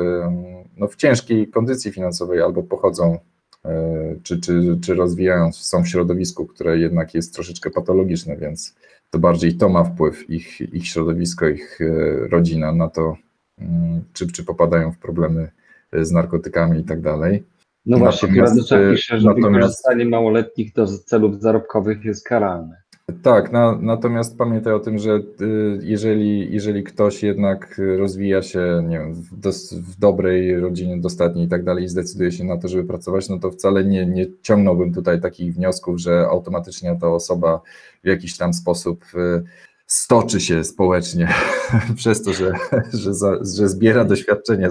[0.78, 3.20] no, w ciężkiej kondycji finansowej albo pochodzą
[3.66, 8.76] E, czy, czy, czy rozwijają, są w środowisku, które jednak jest troszeczkę patologiczne, więc
[9.10, 13.18] to bardziej to ma wpływ, ich, ich środowisko, ich e, rodzina na to,
[13.60, 15.51] mm, czy, czy popadają w problemy
[15.93, 17.43] z narkotykami i tak dalej.
[17.89, 22.81] No właśnie, Natomiast, e, pisze, że wykorzystanie małoletnich do celów zarobkowych jest karalne.
[23.23, 28.99] Tak, na, natomiast pamiętaj o tym, że y, jeżeli, jeżeli ktoś jednak rozwija się nie
[28.99, 32.67] wiem, w, dos, w dobrej rodzinie, dostatniej i tak dalej i zdecyduje się na to,
[32.67, 37.61] żeby pracować, no to wcale nie, nie ciągnąłbym tutaj takich wniosków, że automatycznie ta osoba
[38.03, 39.43] w jakiś tam sposób y,
[39.91, 41.27] stoczy się społecznie
[41.95, 42.51] przez to, że,
[42.93, 43.11] że,
[43.41, 44.69] że zbiera doświadczenia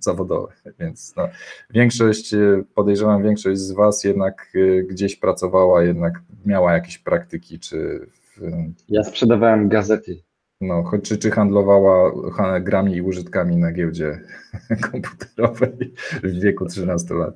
[0.00, 0.52] zawodowe.
[0.78, 1.28] Więc no,
[1.70, 2.34] większość,
[2.74, 4.52] podejrzewam, większość z Was jednak
[4.88, 8.06] gdzieś pracowała, jednak miała jakieś praktyki, czy.
[8.36, 8.40] W,
[8.88, 10.22] ja sprzedawałem gazety
[10.60, 12.12] no, czy, czy handlowała
[12.60, 14.20] grami i użytkami na giełdzie
[14.90, 17.34] komputerowej w wieku 13 lat.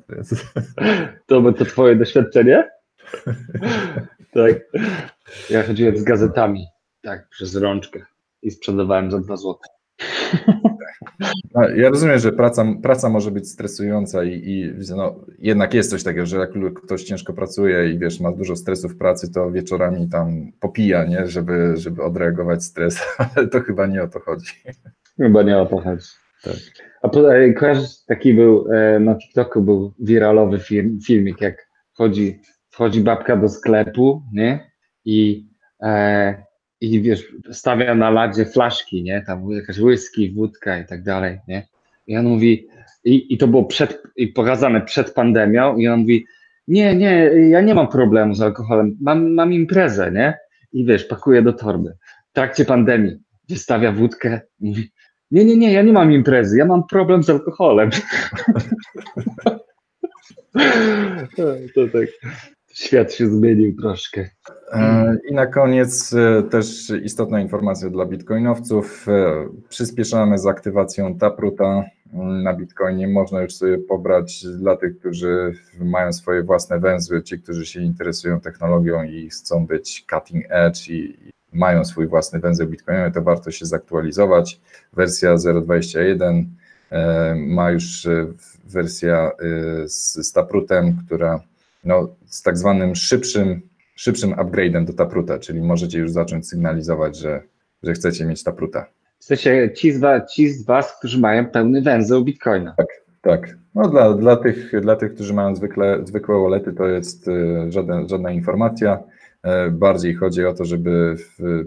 [1.26, 2.68] To by to twoje doświadczenie?
[4.34, 4.54] tak.
[5.50, 6.66] Ja chodziłem z gazetami,
[7.02, 8.04] tak, przez rączkę
[8.42, 9.68] i sprzedawałem za 2 złote.
[11.54, 16.02] No, ja rozumiem, że praca, praca może być stresująca i, i no, jednak jest coś
[16.02, 16.50] takiego, że jak
[16.84, 21.26] ktoś ciężko pracuje i wiesz, ma dużo stresu w pracy, to wieczorami tam popija, nie?
[21.26, 23.02] Żeby, żeby odreagować stres,
[23.36, 24.52] ale to chyba nie o to chodzi.
[25.16, 26.08] Chyba nie o to chodzi.
[26.42, 26.54] Tak.
[27.02, 32.40] A e, kojarzysz, taki był e, na TikToku był wiralowy film, filmik, jak wchodzi,
[32.70, 34.70] wchodzi babka do sklepu, nie?
[35.04, 35.46] I
[35.82, 36.49] e,
[36.80, 41.66] i wiesz, stawia na ladzie flaszki, nie, tam jakaś whisky, wódka i tak dalej, nie.
[42.06, 42.66] I on mówi,
[43.04, 46.26] i, i to było przed, i pokazane przed pandemią i on mówi,
[46.68, 50.38] nie, nie, ja nie mam problemu z alkoholem, mam, mam imprezę, nie,
[50.72, 51.96] i wiesz, pakuje do torby.
[52.30, 53.16] W trakcie pandemii
[53.48, 54.90] wystawia wódkę, mówi,
[55.30, 57.90] nie, nie, nie, ja nie mam imprezy, ja mam problem z alkoholem.
[61.74, 62.08] to tak
[62.74, 64.30] świat się zmienił troszkę.
[64.72, 69.08] E, I na koniec e, też istotna informacja dla bitcoinowców.
[69.08, 73.08] E, przyspieszamy z aktywacją Tapruta mm, na Bitcoinie.
[73.08, 78.40] Można już sobie pobrać dla tych, którzy mają swoje własne węzły, ci, którzy się interesują
[78.40, 81.16] technologią i chcą być cutting edge i
[81.52, 84.60] mają swój własny węzeł bitcoinowy, to warto się zaktualizować.
[84.92, 86.44] Wersja 0.21
[87.36, 88.08] ma już
[88.64, 89.30] wersja
[89.86, 91.40] z, z Taprutem, która
[91.84, 93.62] no, z tak zwanym szybszym,
[93.94, 97.42] szybszym upgrade'em do Tapruta, czyli możecie już zacząć sygnalizować, że,
[97.82, 98.86] że chcecie mieć Tapruta.
[99.18, 102.74] W sensie ci z, was, ci z Was, którzy mają pełny węzeł Bitcoina.
[102.76, 102.88] Tak,
[103.20, 103.58] tak.
[103.74, 108.08] No dla, dla, tych, dla tych, którzy mają zwykle, zwykłe walety, to jest y, żaden,
[108.08, 109.02] żadna informacja.
[109.42, 111.16] E, bardziej chodzi o to, żeby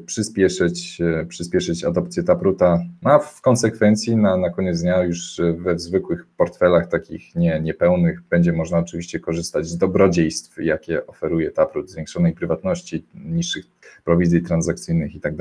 [0.05, 5.79] przyspieszyć, e, przyspieszyć adopcję Tapruta, no a w konsekwencji na, na koniec dnia już we
[5.79, 12.33] zwykłych portfelach takich nie, niepełnych będzie można oczywiście korzystać z dobrodziejstw, jakie oferuje Taprut, zwiększonej
[12.33, 13.65] prywatności, niższych
[14.03, 15.33] prowizji transakcyjnych i tak.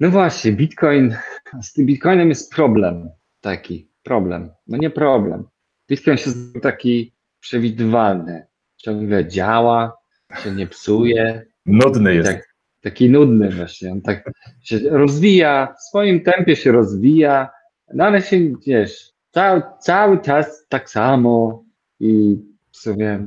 [0.00, 1.16] No właśnie, Bitcoin,
[1.62, 3.10] z tym Bitcoinem jest problem
[3.40, 5.44] taki, problem, no nie problem.
[5.88, 6.30] Bitcoin się
[6.62, 8.46] taki przewidywalny,
[8.76, 9.96] ciągle działa,
[10.42, 12.30] się nie psuje, Nudny jest.
[12.30, 13.92] Tak, taki nudny właśnie.
[13.92, 14.30] On tak
[14.62, 17.50] się rozwija, w swoim tempie się rozwija,
[17.94, 18.36] no ale się,
[18.66, 21.64] wiesz, cały, cały czas tak samo
[22.00, 22.36] i
[22.72, 23.26] w sumie.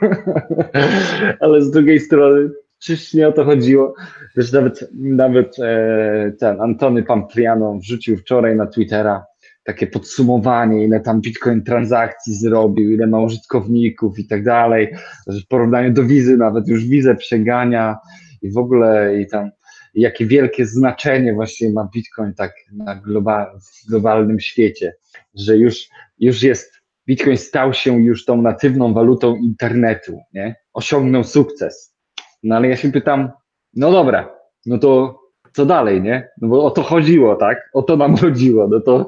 [1.40, 3.94] ale z drugiej strony, czyż nie o to chodziło?
[4.36, 9.24] Wiesz, nawet, nawet e, ten Antony Pampliano wrzucił wczoraj na Twittera
[9.64, 14.94] takie podsumowanie, ile tam Bitcoin transakcji zrobił, ile ma użytkowników i tak dalej,
[15.26, 17.96] w porównaniu do wizy nawet już wizę przegania
[18.42, 19.50] i w ogóle i tam
[19.94, 24.94] jakie wielkie znaczenie właśnie ma Bitcoin tak na global, w globalnym świecie,
[25.34, 25.88] że już,
[26.18, 26.74] już jest,
[27.06, 30.56] Bitcoin stał się już tą natywną walutą internetu, nie?
[30.72, 31.94] Osiągnął sukces.
[32.42, 33.30] No ale ja się pytam,
[33.74, 34.34] no dobra,
[34.66, 35.20] no to
[35.52, 36.28] co dalej, nie?
[36.40, 37.70] No bo o to chodziło, tak?
[37.72, 39.06] O to nam chodziło, no to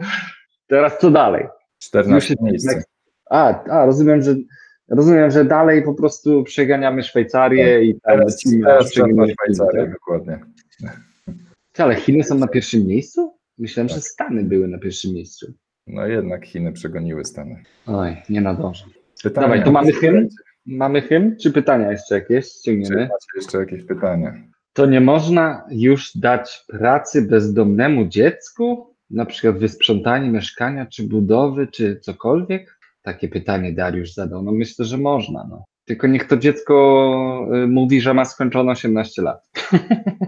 [0.67, 1.47] Teraz co dalej?
[1.79, 2.83] 14 miejsce.
[3.31, 4.35] A, a, rozumiem, że
[4.89, 7.85] rozumiem, że dalej po prostu przeganiamy Szwajcarię tak.
[7.85, 10.39] i tam teraz, teraz Szwajcarię, dokładnie.
[11.79, 13.35] Ale Chiny są na pierwszym miejscu?
[13.59, 13.97] Myślałem, tak.
[13.97, 15.53] że Stany były na pierwszym miejscu.
[15.87, 17.63] No jednak Chiny przegoniły Stany.
[17.87, 18.85] Oj, nie nadążę.
[19.23, 20.29] Pytania, Dawaj, to mamy hymn?
[20.67, 21.37] Mamy hymn?
[21.37, 22.97] Czy pytania jeszcze jakieś ściągniemy?
[22.97, 24.35] Czy macie jeszcze jakieś pytania?
[24.73, 28.96] To nie można już dać pracy bezdomnemu dziecku?
[29.11, 32.79] Na przykład wysprzątanie mieszkania, czy budowy, czy cokolwiek?
[33.03, 34.43] Takie pytanie Dariusz zadał.
[34.43, 35.47] No myślę, że można.
[35.51, 35.65] No.
[35.85, 39.51] Tylko niech to dziecko y, mówi, że ma skończone 18 lat.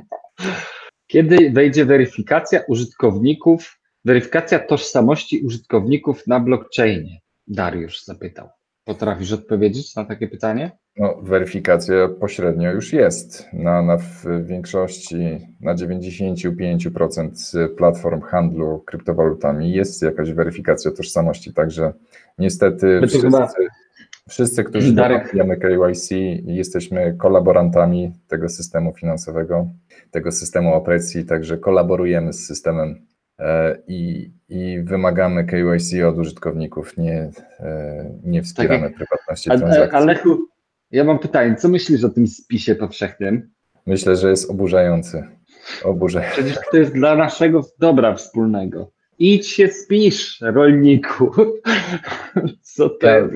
[1.07, 7.21] Kiedy wejdzie weryfikacja użytkowników, weryfikacja tożsamości użytkowników na blockchainie?
[7.47, 8.49] Dariusz zapytał.
[8.89, 10.71] Potrafisz odpowiedzieć na takie pytanie?
[10.97, 13.49] No, weryfikacja pośrednio już jest.
[13.53, 15.17] Na, na w większości,
[15.61, 21.93] na 95% platform handlu kryptowalutami jest jakaś weryfikacja tożsamości, także
[22.39, 23.49] niestety wszyscy, chyba...
[24.29, 26.11] wszyscy, którzy domawiamy KYC,
[26.45, 29.69] jesteśmy kolaborantami tego systemu finansowego,
[30.11, 33.08] tego systemu opresji, także kolaborujemy z systemem
[33.89, 37.31] i, i wymagamy KYC od użytkowników, nie,
[37.61, 39.97] e, nie wspieramy tak prywatności transakcji.
[39.97, 40.17] Ale
[40.91, 43.51] ja mam pytanie, co myślisz o tym spisie powszechnym?
[43.87, 45.25] Myślę, że jest oburzający.
[45.85, 46.25] O Boże.
[46.33, 48.91] Przecież to jest dla naszego dobra wspólnego.
[49.19, 51.31] Idź się spisz, rolniku.
[52.63, 53.35] Co to jest?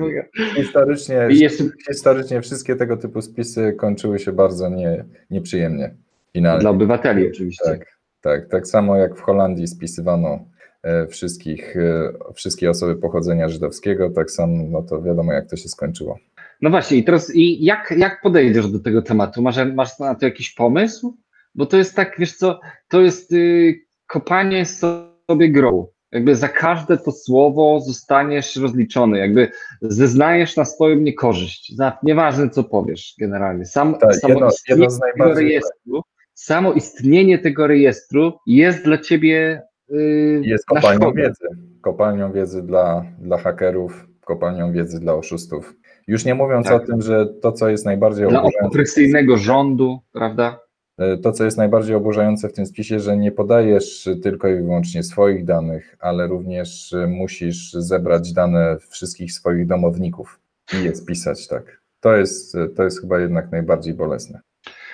[0.55, 5.95] Historycznie, jeszcze historycznie wszystkie tego typu spisy kończyły się bardzo nie, nieprzyjemnie.
[6.33, 6.61] Finalnie.
[6.61, 7.65] dla obywateli oczywiście.
[7.65, 8.49] Tak, tak.
[8.49, 10.39] Tak samo jak w Holandii spisywano
[10.83, 15.69] e, wszystkich, e, wszystkie osoby pochodzenia żydowskiego, tak samo, no to wiadomo jak to się
[15.69, 16.17] skończyło.
[16.61, 19.41] No właśnie, i teraz i jak, jak podejdziesz do tego tematu?
[19.41, 21.17] Masz, masz na to jakiś pomysł?
[21.55, 23.75] Bo to jest tak, wiesz co, to jest y,
[24.07, 25.93] kopanie sobie grobu.
[26.11, 29.51] Jakby za każde to słowo zostaniesz rozliczony, jakby
[29.81, 31.75] zeznajesz na swoją niekorzyść.
[31.75, 33.65] Za, nieważne co powiesz generalnie.
[33.65, 36.01] Sam, Tak, samo jedno- jedno z najbardziej- rejestru,
[36.33, 39.61] samo istnienie tego rejestru jest dla ciebie
[39.91, 41.21] y, Jest kopalnią szkodę.
[41.21, 41.47] wiedzy.
[41.81, 45.73] Kopalnią wiedzy dla, dla hakerów, kopalnią wiedzy dla oszustów.
[46.07, 46.83] Już nie mówiąc Tak.
[46.83, 50.59] o tym, że to, co jest najbardziej Dla oburzające, opresyjnego rządu, prawda?
[50.97, 55.03] e, to, co jest najbardziej oburzające w tym spisie, że nie podajesz tylko i wyłącznie
[55.03, 60.39] swoich danych, ale również e, musisz zebrać dane wszystkich swoich domowników
[60.81, 61.81] i je spisać, tak.
[61.99, 64.39] To jest, to jest chyba jednak najbardziej bolesne.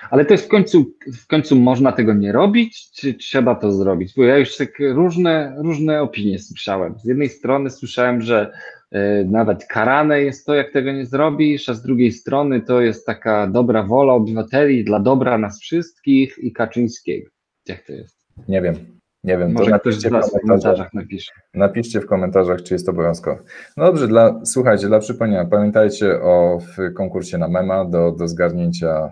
[0.09, 4.13] Ale to jest w końcu, w końcu można tego nie robić, czy trzeba to zrobić?
[4.17, 6.99] Bo ja już tak różne, różne opinie słyszałem.
[6.99, 8.51] Z jednej strony słyszałem, że
[8.91, 13.05] e, nawet karane jest to, jak tego nie zrobisz, a z drugiej strony to jest
[13.05, 17.29] taka dobra wola obywateli dla dobra nas wszystkich i Kaczyńskiego.
[17.67, 18.19] Jak to jest?
[18.47, 18.75] Nie wiem,
[19.23, 20.61] nie wiem, to Może ktoś napiszcie z w Was w komentarzach.
[20.61, 21.31] komentarzach napisze.
[21.53, 23.43] Napiszcie w komentarzach, czy jest to obowiązkowe.
[23.77, 26.59] No dobrze, dla, słuchajcie, dla przypomnienia, pamiętajcie o
[26.95, 29.09] konkursie na mema do, do zgarnięcia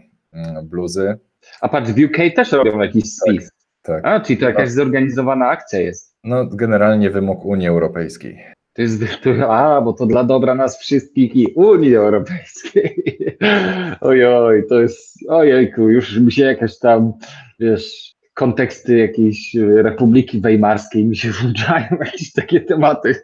[0.63, 1.17] bluzy.
[1.61, 3.49] A patrz, w UK też robią jakiś spis.
[3.81, 4.05] Tak.
[4.05, 6.15] A, czyli to jakaś zorganizowana akcja jest.
[6.23, 8.43] No, generalnie wymóg Unii Europejskiej.
[8.73, 13.03] To jest, to, a, bo to dla dobra nas wszystkich i Unii Europejskiej.
[14.01, 17.13] Ojoj, to jest, ojejku, już mi się jakaś tam,
[17.59, 23.15] wiesz, konteksty jakiejś e, Republiki Weimarskiej mi się włączają, jakieś takie tematy.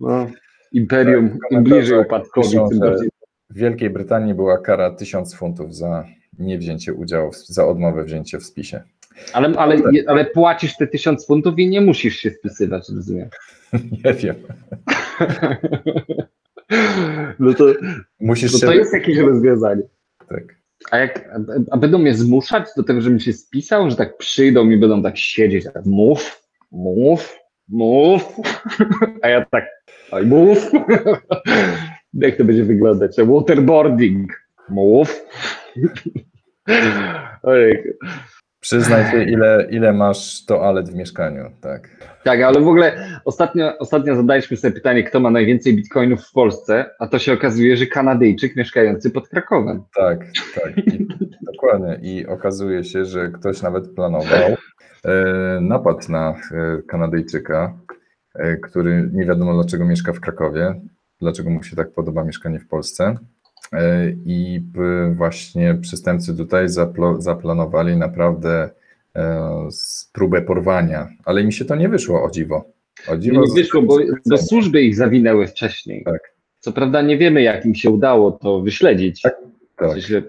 [0.00, 0.26] No,
[0.72, 3.08] imperium, Tak, im bliżej upadkowi, tym bardziej.
[3.50, 6.04] W Wielkiej Brytanii była kara 1000 funtów za
[6.38, 8.82] niewzięcie udziału, w, za odmowę wzięcia w spisie.
[9.32, 9.76] Ale, ale,
[10.06, 13.28] ale płacisz te tysiąc funtów i nie musisz się wpisywać, rozumiem.
[14.04, 14.36] Nie wiem.
[17.38, 17.64] No to,
[18.20, 18.66] Musisz no się...
[18.66, 19.82] to jest jakieś rozwiązanie.
[20.28, 20.62] Tak.
[20.90, 21.30] A, jak,
[21.70, 25.18] a będą mnie zmuszać do tego, żebym się spisał, że tak przyjdą i będą tak
[25.18, 28.36] siedzieć, tak mów, mów, mów,
[29.22, 29.64] a ja tak,
[30.10, 30.70] oj mów.
[32.14, 33.16] Jak to będzie wyglądać?
[33.16, 35.24] Waterboarding, mów.
[37.42, 37.88] Ojejku.
[38.62, 41.50] Przyznaj się, ile, ile masz toalet w mieszkaniu.
[41.60, 41.90] Tak.
[42.24, 46.90] Tak, ale w ogóle ostatnio, ostatnio zadaliśmy sobie pytanie, kto ma najwięcej bitcoinów w Polsce,
[46.98, 49.82] a to się okazuje, że Kanadyjczyk mieszkający pod Krakowem.
[49.94, 50.18] Tak,
[50.54, 50.78] tak.
[50.78, 51.08] I,
[51.52, 51.98] dokładnie.
[52.02, 54.56] I okazuje się, że ktoś nawet planował
[55.04, 57.78] e, napad na e, Kanadyjczyka,
[58.34, 60.80] e, który nie wiadomo dlaczego mieszka w Krakowie,
[61.20, 63.16] dlaczego mu się tak podoba mieszkanie w Polsce.
[63.72, 64.62] E, I
[65.14, 66.66] właśnie przestępcy tutaj
[67.18, 68.70] zaplanowali naprawdę
[69.16, 69.68] e,
[70.12, 72.64] próbę porwania, ale mi się to nie wyszło, o dziwo.
[73.08, 74.38] O dziwo Nie wyszło, bo, schwyceni.
[74.48, 76.04] służby ich zawinęły wcześniej.
[76.04, 76.32] Tak.
[76.58, 79.22] Co prawda nie wiemy, jak im się udało to wyśledzić.
[79.22, 79.36] Tak,
[79.76, 79.88] tak.
[79.88, 80.22] W sensie,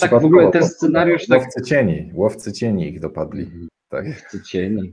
[0.00, 3.50] tak w ogóle ten scenariusz tak- Łowcy cieni, łowcy cieni ich dopadli.
[3.88, 4.06] Tak.
[4.30, 4.92] co cieni.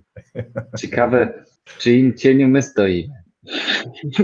[0.77, 1.43] Ciekawe,
[1.77, 3.13] czyim cieniu my stoimy.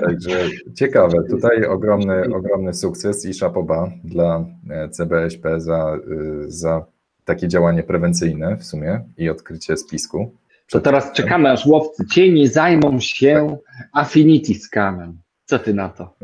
[0.01, 0.39] Także
[0.76, 5.97] ciekawe, tutaj ogromny, ogromny sukces i szapoba dla e, CBŚP za,
[6.45, 6.86] y, za
[7.26, 10.36] takie działanie prewencyjne w sumie i odkrycie spisku.
[10.72, 13.57] To teraz czekamy, aż łowcy cieni zajmą się
[13.93, 15.17] Affinity Scamem.
[15.45, 16.15] Co ty na to?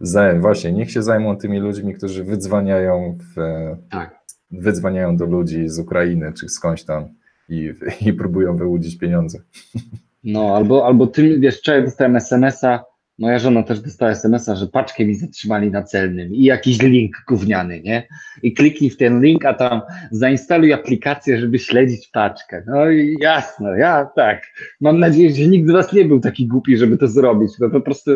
[0.00, 4.18] Za, właśnie, niech się zajmą tymi ludźmi, którzy wydzwaniają, w, e, Tak.
[4.50, 7.08] wydzwaniają do ludzi z Ukrainy czy skądś tam
[7.48, 7.72] i,
[8.06, 9.38] i próbują wyłudzić pieniądze.
[10.24, 12.84] No, albo, albo ty, wiesz, wczoraj dostałem SMS-a,
[13.18, 17.80] moja żona też dostała SMS-a, że paczkę mi zatrzymali na celnym i jakiś link gówniany,
[17.80, 18.08] nie?
[18.42, 22.62] I kliknij w ten link, a tam zainstaluj aplikację, żeby śledzić paczkę.
[22.66, 24.42] No i jasno, ja tak.
[24.80, 27.52] Mam nadzieję, że nikt z was nie był taki głupi, żeby to zrobić.
[27.60, 28.10] No po prostu,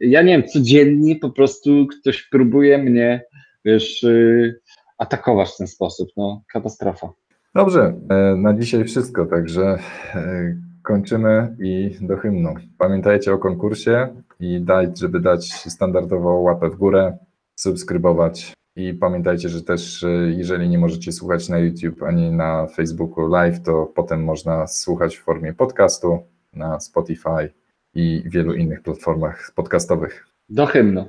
[0.00, 3.24] ja nie wiem, codziennie po prostu ktoś próbuje mnie,
[3.64, 4.60] wiesz, yy,
[4.98, 6.08] atakować w ten sposób.
[6.16, 7.08] No, katastrofa.
[7.54, 9.78] Dobrze, e, na dzisiaj wszystko, także
[10.14, 12.54] e, kończymy i do hymnu.
[12.78, 14.08] Pamiętajcie o konkursie
[14.40, 17.18] i dać, żeby dać standardową łapę w górę,
[17.56, 23.28] subskrybować i pamiętajcie, że też e, jeżeli nie możecie słuchać na YouTube ani na Facebooku
[23.28, 26.18] live, to potem można słuchać w formie podcastu
[26.52, 27.52] na Spotify
[27.94, 30.26] i wielu innych platformach podcastowych.
[30.48, 31.06] Do hymnu.